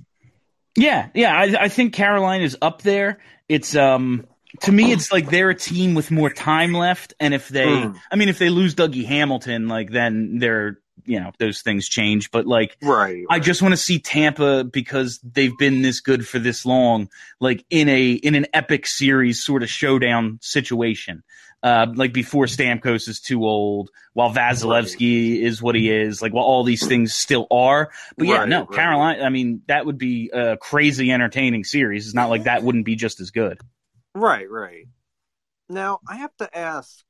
[0.78, 3.19] Yeah, yeah, I, I think Caroline is up there.
[3.49, 4.26] It's um
[4.61, 7.97] to me, it's like they're a team with more time left, and if they, Mm.
[8.11, 12.32] I mean, if they lose Dougie Hamilton, like then they're you know those things change.
[12.32, 16.38] But like, right, I just want to see Tampa because they've been this good for
[16.39, 17.09] this long,
[17.39, 21.24] like in a in an epic series sort of showdown situation.
[21.64, 26.43] Uh, like before Stamkos is too old, while Vasilevskiy is what he is, like while
[26.43, 27.91] all these things still are.
[28.18, 28.72] But yeah, Right, no, right.
[28.72, 29.24] Carolina.
[29.24, 32.07] I mean, that would be a crazy entertaining series.
[32.07, 33.59] It's not like that wouldn't be just as good.
[34.16, 34.88] Right, right.
[35.70, 37.03] Now I have to ask.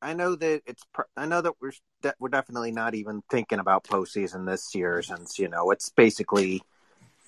[0.00, 0.82] I know that it's.
[1.16, 5.38] I know that we're that we're definitely not even thinking about postseason this year, since
[5.38, 6.62] you know it's basically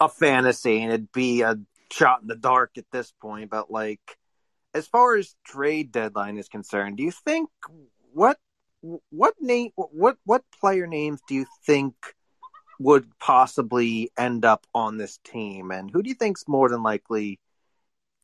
[0.00, 1.56] a fantasy and it'd be a
[1.90, 3.50] shot in the dark at this point.
[3.50, 4.00] But like,
[4.74, 7.48] as far as trade deadline is concerned, do you think
[8.12, 8.38] what
[9.10, 11.94] what name what what player names do you think
[12.78, 17.40] would possibly end up on this team, and who do you think's more than likely?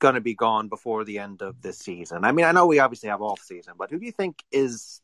[0.00, 2.24] going to be gone before the end of this season?
[2.24, 5.00] I mean, I know we obviously have off season, but who do you think is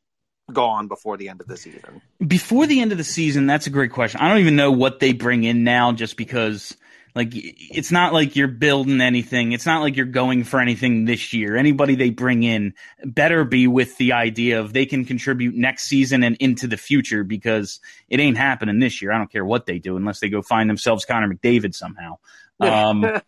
[0.53, 2.03] gone before the end of the season?
[2.27, 4.21] Before the end of the season, that's a great question.
[4.21, 6.77] I don't even know what they bring in now, just because.
[7.15, 9.53] Like it's not like you're building anything.
[9.53, 11.57] It's not like you're going for anything this year.
[11.57, 16.23] Anybody they bring in better be with the idea of they can contribute next season
[16.23, 19.13] and into the future because it ain't happening this year.
[19.13, 22.19] I don't care what they do unless they go find themselves Connor McDavid somehow.
[22.61, 23.05] Um,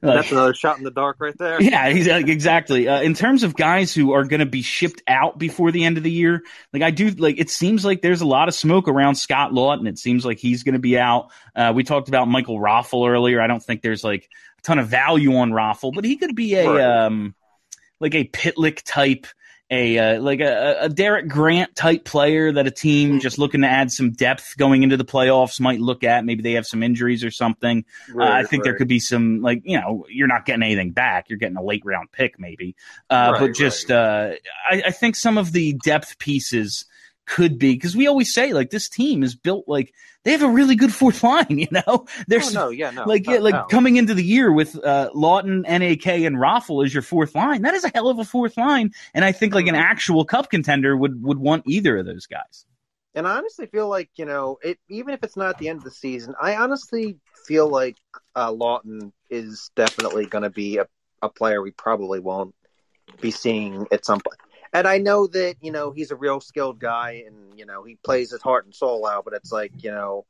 [0.00, 1.60] That's another shot in the dark right there.
[1.62, 2.86] yeah, exactly.
[2.88, 5.96] Uh, in terms of guys who are going to be shipped out before the end
[5.96, 8.88] of the year, like I do, like it seems like there's a lot of smoke
[8.88, 9.88] around Scott Laughton.
[9.88, 11.30] It seems like he's going to be out.
[11.56, 13.40] Uh, we talked about Michael Raffl earlier.
[13.40, 14.28] I don't think there's like
[14.58, 17.04] a ton of value on Raffl, but he could be a Right.
[17.06, 17.34] um,
[18.00, 19.26] like a Pitlick type.
[19.74, 23.66] A uh, like a, a Derek Grant type player that a team just looking to
[23.68, 26.26] add some depth going into the playoffs might look at.
[26.26, 27.86] Maybe they have some injuries or something.
[28.20, 30.90] Uh, I Right, think there could be some like you know you're not getting anything
[30.90, 31.30] back.
[31.30, 32.76] You're getting a late round pick maybe,
[33.08, 34.32] uh, Right, but just uh,
[34.70, 36.84] I, I think some of the depth pieces
[37.32, 40.48] could be because we always say like this team is built like they have a
[40.48, 41.46] really good fourth line.
[41.58, 43.64] You know, there's Oh, no, yeah, no, like no, yeah, like no.
[43.70, 47.62] coming into the year with uh, Laughton, Nak, and Raffl as your fourth line.
[47.62, 49.82] That is a hell of a fourth line, and I think like an Mm-hmm.
[49.82, 52.66] actual cup contender would would want either of those guys.
[53.14, 55.84] And I honestly feel like you know, it even if it's not the end of
[55.84, 57.16] the season, I honestly
[57.46, 57.96] feel like
[58.34, 60.86] uh, Laughton is definitely going to be a,
[61.22, 62.54] a player we probably won't
[63.20, 64.38] be seeing at some point.
[64.72, 67.96] And I know that you know he's a real skilled guy, and you know he
[67.96, 69.24] plays his heart and soul out.
[69.24, 70.24] But it's like you know,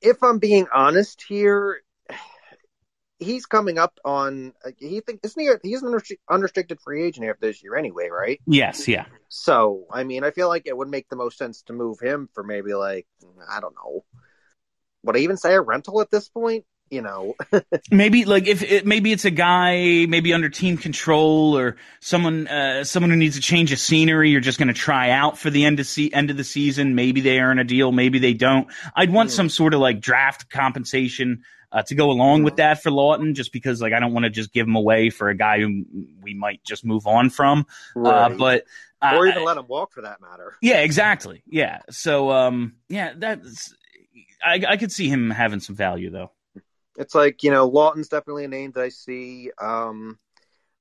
[0.00, 1.82] if I'm being honest here,
[3.18, 4.52] he's coming up on.
[4.78, 5.48] He think isn't he?
[5.62, 8.40] He's an unrestri- unrestricted free agent after this year anyway, right?
[8.46, 9.04] Yes, yeah.
[9.28, 12.28] So, I mean, I feel like it would make the most sense to move him
[12.34, 13.06] for maybe like
[13.48, 14.04] I don't know.
[15.04, 16.64] Would I even say a rental at this point?
[16.90, 17.36] You know,
[17.92, 22.82] maybe like if it, maybe it's a guy maybe under team control or someone uh,
[22.82, 25.64] someone who needs a change of scenery you're just going to try out for the
[25.64, 28.66] end of se- end of the season maybe they earn a deal maybe they don't
[28.96, 32.90] i'd want some sort of like draft compensation uh, to go along with that for
[32.90, 35.60] Laughton, just because like I don't want to just give him away for a guy
[35.60, 35.84] who
[36.20, 37.64] we might just move on from.
[37.94, 38.36] Uh, Right.
[38.36, 38.64] but
[39.00, 40.56] uh, or even let him walk for that matter.
[40.60, 41.44] yeah, exactly.
[41.46, 41.78] Yeah.
[41.90, 43.72] So um, yeah, that's
[44.44, 46.32] I, I could see him having some value though.
[46.96, 49.50] It's like you know, Laughton's definitely a name that I see.
[49.60, 50.18] Um,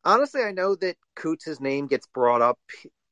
[0.04, 2.60] honestly, I know that Coots' name gets brought up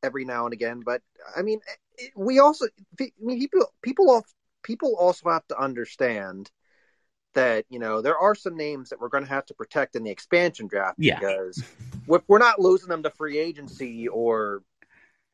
[0.03, 1.01] every now and again, but
[1.35, 1.59] I mean,
[1.97, 2.65] it- we also,
[2.99, 4.25] I mean, people, people,
[4.63, 6.51] people also have to understand
[7.33, 10.03] that you know there are some names that we're going to have to protect in
[10.03, 11.19] the expansion draft Yeah.
[11.19, 11.63] because
[12.07, 14.63] if we're not losing them to free agency or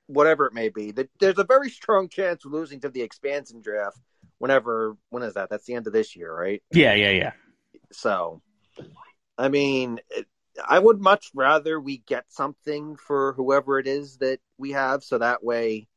[0.07, 3.61] whatever it may be, that there's a very strong chance of losing to the expansion
[3.61, 3.97] draft
[4.39, 5.49] whenever when is that?
[5.49, 6.61] That's the end of this year, right?
[6.71, 7.31] Yeah, yeah, yeah.
[7.93, 8.41] So,
[9.37, 10.27] I mean, it,
[10.67, 15.17] I would much rather we get something for whoever it is that we have, so
[15.17, 15.87] that way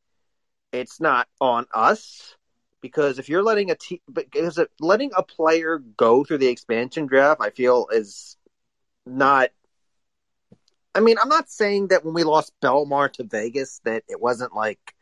[0.71, 2.35] it's not on us.
[2.81, 7.41] Because if you're letting a team, because letting a player go through the expansion draft,
[7.41, 8.37] I feel is
[9.05, 9.49] not.
[10.93, 14.53] I mean, I'm not saying that when we lost Bellemare to Vegas that it wasn't
[14.53, 14.93] like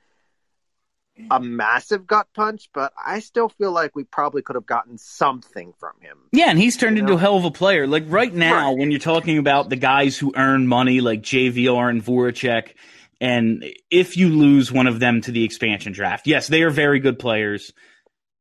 [1.31, 5.73] a massive gut punch, but I still feel like we probably could have gotten something
[5.79, 6.17] from him.
[6.31, 7.87] Yeah, and he's turned You into a hell of a player.
[7.87, 8.77] Like right now, Right.
[8.77, 12.73] when you're talking about the guys who earn money, like JVR and Voracek,
[13.21, 16.99] and if you lose one of them to the expansion draft, yes, they are very
[16.99, 17.71] good players.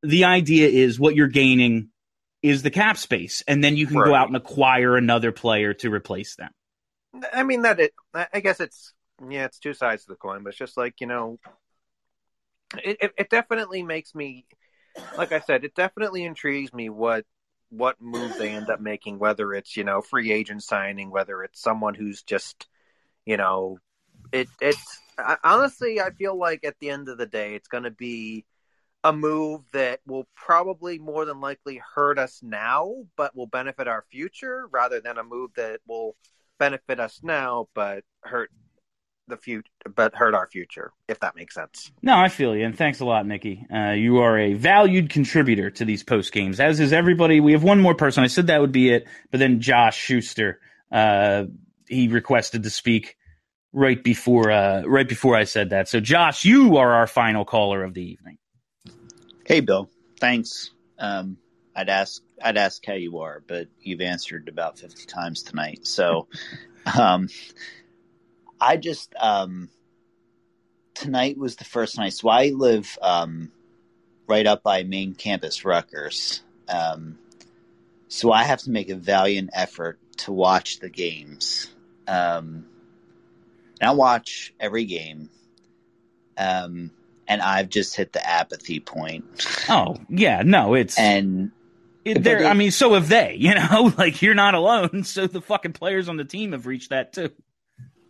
[0.02, 1.90] The idea is what you're gaining
[2.42, 5.90] is the cap space, and then you can go out and acquire another player to
[5.90, 6.50] replace them.
[7.32, 7.94] I mean that it.
[8.12, 8.92] I I guess it's
[9.30, 11.38] yeah, it's two sides to the coin, but it's just like you know,
[12.84, 14.46] it it, it definitely makes me,
[15.16, 17.24] like I said, it definitely intrigues me what
[17.70, 21.60] what move they end up making, whether it's you know free agent signing, whether it's
[21.60, 22.66] someone who's just
[23.26, 23.78] you know,
[24.32, 27.84] it it's I, honestly I feel like at the end of the day it's going
[27.84, 28.44] to be
[29.02, 34.04] a move that will probably more than likely hurt us now, but will benefit our
[34.10, 36.16] future, rather than a move that will
[36.58, 38.50] benefit us now but hurt
[39.28, 40.92] the future, but hurt our future.
[41.08, 41.90] If that makes sense.
[42.02, 43.66] No, I feel you, and thanks a lot, Nikki.
[43.72, 47.40] Uh, you are a valued contributor to these post games, as is everybody.
[47.40, 48.24] We have one more person.
[48.24, 50.60] I said that would be it, but then Josh Schuster,
[50.92, 51.44] uh,
[51.88, 53.16] he requested to speak
[53.72, 55.88] right before uh, right before I said that.
[55.88, 58.38] So, Josh, you are our final caller of the evening.
[59.46, 59.90] Hey, Bill.
[60.20, 60.70] Thanks.
[60.98, 61.36] Um,
[61.76, 65.86] I'd ask I'd ask how you are, but you've answered about fifty times tonight.
[65.86, 66.28] So,
[66.98, 67.28] um,
[68.64, 69.68] I just um,
[70.94, 72.14] tonight was the first night.
[72.14, 73.52] So I live um,
[74.26, 76.42] right up by main campus, Rutgers.
[76.68, 77.18] Um,
[78.08, 81.74] so I have to make a valiant effort to watch the games.
[82.08, 82.66] Um,
[83.80, 85.28] and I watch every game.
[86.38, 86.90] Um,
[87.28, 89.46] and I've just hit the apathy point.
[89.68, 91.52] Oh yeah, no, it's and
[92.04, 92.44] there.
[92.44, 93.36] I mean, so have they.
[93.38, 95.04] You know, like you're not alone.
[95.04, 97.30] So the fucking players on the team have reached that too.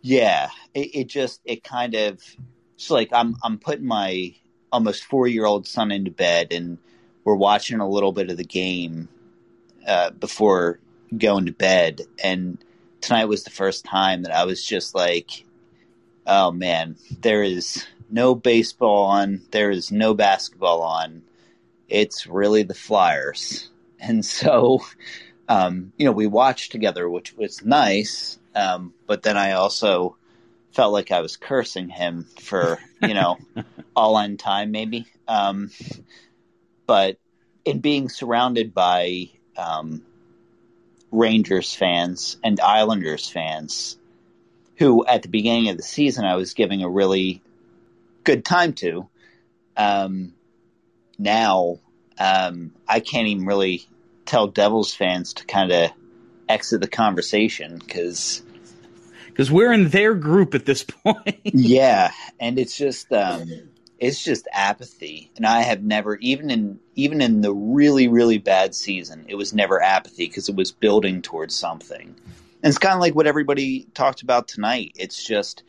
[0.07, 2.21] Yeah, it, it just it kind of
[2.75, 4.35] it's like I'm I'm putting my
[4.71, 6.77] almost four year old son into bed, and
[7.23, 9.09] we're watching a little bit of the game
[9.87, 10.77] uh, before
[11.17, 12.59] going to bed, and
[13.01, 15.43] tonight was the first time that I was just like,
[16.27, 21.23] oh man, there is no baseball on, there is no basketball on.
[21.89, 23.71] It's really the Flyers.
[23.97, 24.81] And so,
[25.47, 28.37] um, you know, we watched together, which was nice.
[28.55, 30.15] Um, but then I also
[30.71, 33.37] felt like I was cursing him for, you know,
[33.95, 35.05] all in time, maybe.
[35.27, 35.71] Um,
[36.87, 37.17] but
[37.63, 40.03] in being surrounded by um,
[41.11, 43.97] Rangers fans and Islanders fans,
[44.77, 47.41] who at the beginning of the season I was giving a really
[48.23, 49.07] good time to.
[49.77, 50.33] Um,
[51.17, 51.79] now,
[52.19, 53.87] um, I can't even really
[54.25, 55.91] tell Devils fans to kind of
[56.47, 58.41] exit the conversation because
[59.27, 61.39] because we're in their group at this point.
[61.43, 63.49] yeah, and it's just um,
[63.99, 68.75] it's just apathy, and I have never even in even in the really really bad
[68.75, 72.15] season, it was never apathy because it was building towards something.
[72.63, 74.93] And it's kind of like what everybody talked about tonight.
[74.95, 75.61] It's just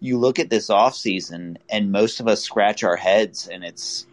[0.00, 4.04] you look at this off season and most of us scratch our heads and it's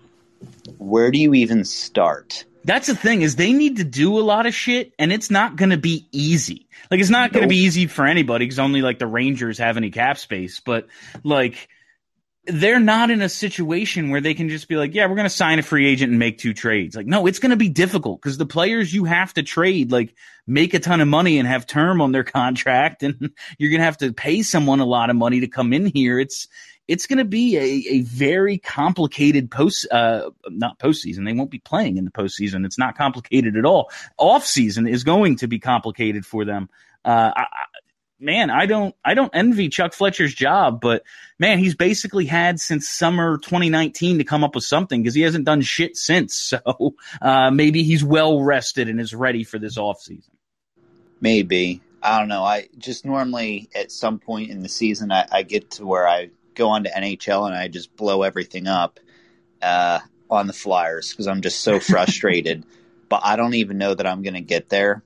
[0.77, 2.45] where do you even start?
[2.63, 5.55] That's the thing is they need to do a lot of shit and it's not
[5.55, 6.67] going to be easy.
[6.91, 9.77] Like it's not going to be easy for anybody cuz only like the Rangers have
[9.77, 10.87] any cap space, but
[11.23, 11.69] like
[12.45, 15.29] they're not in a situation where they can just be like, yeah, we're going to
[15.29, 16.95] sign a free agent and make two trades.
[16.95, 20.15] Like, no, it's going to be difficult because the players you have to trade, like,
[20.47, 23.85] make a ton of money and have term on their contract, and you're going to
[23.85, 26.19] have to pay someone a lot of money to come in here.
[26.19, 26.47] It's
[26.89, 31.23] it's going to be a, a very complicated post, uh, not postseason.
[31.23, 32.65] They won't be playing in the postseason.
[32.65, 33.91] It's not complicated at all.
[34.17, 36.67] Off season is going to be complicated for them.
[37.05, 37.45] Uh, I,
[38.19, 41.03] man, I don't, I don't envy Chuck Fletcher's job, but
[41.37, 45.45] man, he's basically had since summer 2019 to come up with something because he hasn't
[45.45, 46.55] done shit since.
[46.65, 50.31] So uh, maybe he's well rested and is ready for this offseason.
[51.21, 51.81] Maybe.
[52.01, 52.43] I don't know.
[52.43, 56.29] I just normally at some point in the season I, I get to where I
[56.59, 58.99] go on to NHL and I just blow everything up
[59.61, 59.99] uh,
[60.29, 62.65] on the Flyers because I'm just so frustrated.
[63.09, 65.01] but I don't even know that I'm going to get there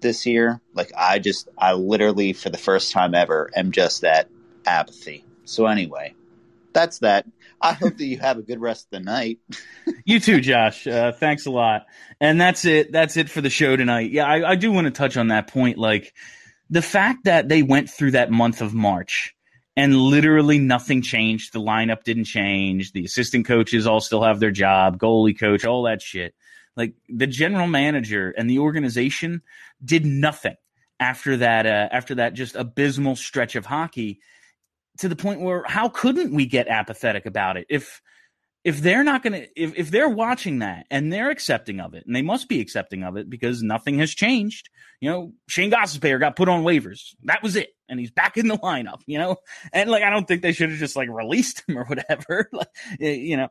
[0.00, 0.60] this year.
[0.74, 4.28] Like I just, I literally for the first time ever am just that
[4.64, 5.24] apathy.
[5.44, 6.14] So anyway,
[6.72, 7.26] that's that.
[7.60, 9.40] I hope that you have a good rest of the night.
[10.04, 10.86] You too, Josh.
[10.86, 11.86] Uh, thanks a lot.
[12.20, 12.92] And that's it.
[12.92, 14.10] That's it for the show tonight.
[14.10, 15.76] Yeah, I, I do want to touch on that point.
[15.76, 16.14] Like
[16.70, 19.34] the fact that they went through that month of March
[19.78, 21.52] and literally nothing changed.
[21.52, 22.90] The lineup didn't change.
[22.90, 26.34] The assistant coaches all still have their job, goalie coach, all that shit.
[26.76, 29.40] Like the general manager and the organization
[29.84, 30.56] did nothing
[30.98, 31.66] after that.
[31.66, 34.18] Uh, after that, just abysmal stretch of hockey,
[34.98, 38.02] to the point where how couldn't we get apathetic about it if
[38.64, 42.04] if they're not going to if, if they're watching that and they're accepting of it
[42.04, 44.70] and they must be accepting of it because nothing has changed
[45.00, 48.48] you know shane Gostisbehere got put on waivers that was it and he's back in
[48.48, 49.36] the lineup you know
[49.72, 52.68] and like i don't think they should have just like released him or whatever like,
[52.98, 53.48] you know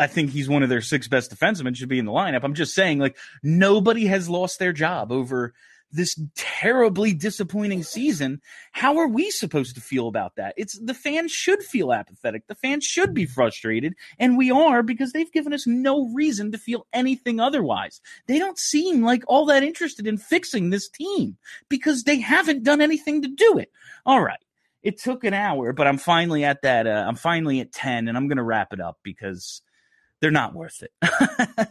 [0.00, 2.44] I think he's one of their six best defensemen should be in the lineup.
[2.44, 5.54] I'm just saying, like, nobody has lost their job over
[5.90, 8.40] this terribly disappointing season.
[8.72, 10.54] How are we supposed to feel about that?
[10.56, 12.46] It's the fans should feel apathetic.
[12.46, 16.58] The fans should be frustrated, and we are because they've given us no reason to
[16.58, 18.00] feel anything otherwise.
[18.26, 21.36] They don't seem like all that interested in fixing this team
[21.68, 23.70] because they haven't done anything to do it.
[24.04, 24.38] All right.
[24.82, 26.86] It took an hour, but I'm finally at that.
[26.86, 29.60] Uh, I'm finally at 10, and I'm going to wrap it up because
[30.20, 30.92] they're not worth it.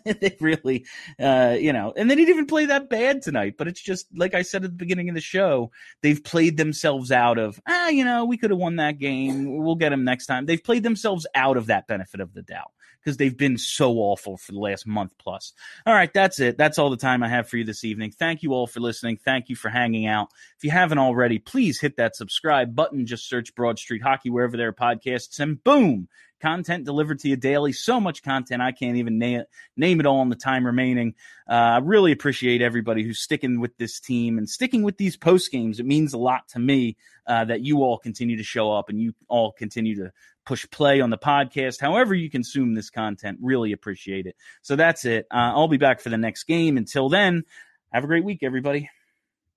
[0.22, 0.86] they really,
[1.20, 3.56] uh, you know, and they didn't even play that bad tonight.
[3.58, 5.72] But it's just like I said at the beginning of the show,
[6.02, 9.64] they've played themselves out of ah, you know, we could have won that game.
[9.64, 10.46] We'll get them next time.
[10.46, 12.72] They've played themselves out of that benefit of the doubt
[13.08, 15.54] because they've been so awful for the last month plus.
[15.86, 16.58] All right, that's it.
[16.58, 18.12] That's all the time I have for you this evening.
[18.12, 19.16] Thank you all for listening.
[19.16, 20.28] Thank you for hanging out.
[20.58, 23.06] If you haven't already, please hit that subscribe button.
[23.06, 26.10] Just search Broad Street Hockey wherever there are podcasts, and boom
[26.42, 27.72] content delivered to you daily.
[27.72, 31.16] So much content, I can't even name it, name it all in the time remaining.
[31.50, 35.52] Uh, I really appreciate everybody who's sticking with this team and sticking with these post
[35.52, 35.80] games.
[35.80, 36.98] It means a lot to me
[37.28, 40.12] uh, that you all continue to show up and you all continue to
[40.46, 41.80] push play on the podcast.
[41.82, 44.36] However, you consume this content, really appreciate it.
[44.62, 45.28] So that's it.
[45.30, 46.78] Uh, I'll be back for the next game.
[46.78, 47.44] Until then,
[47.92, 48.90] have a great week, everybody.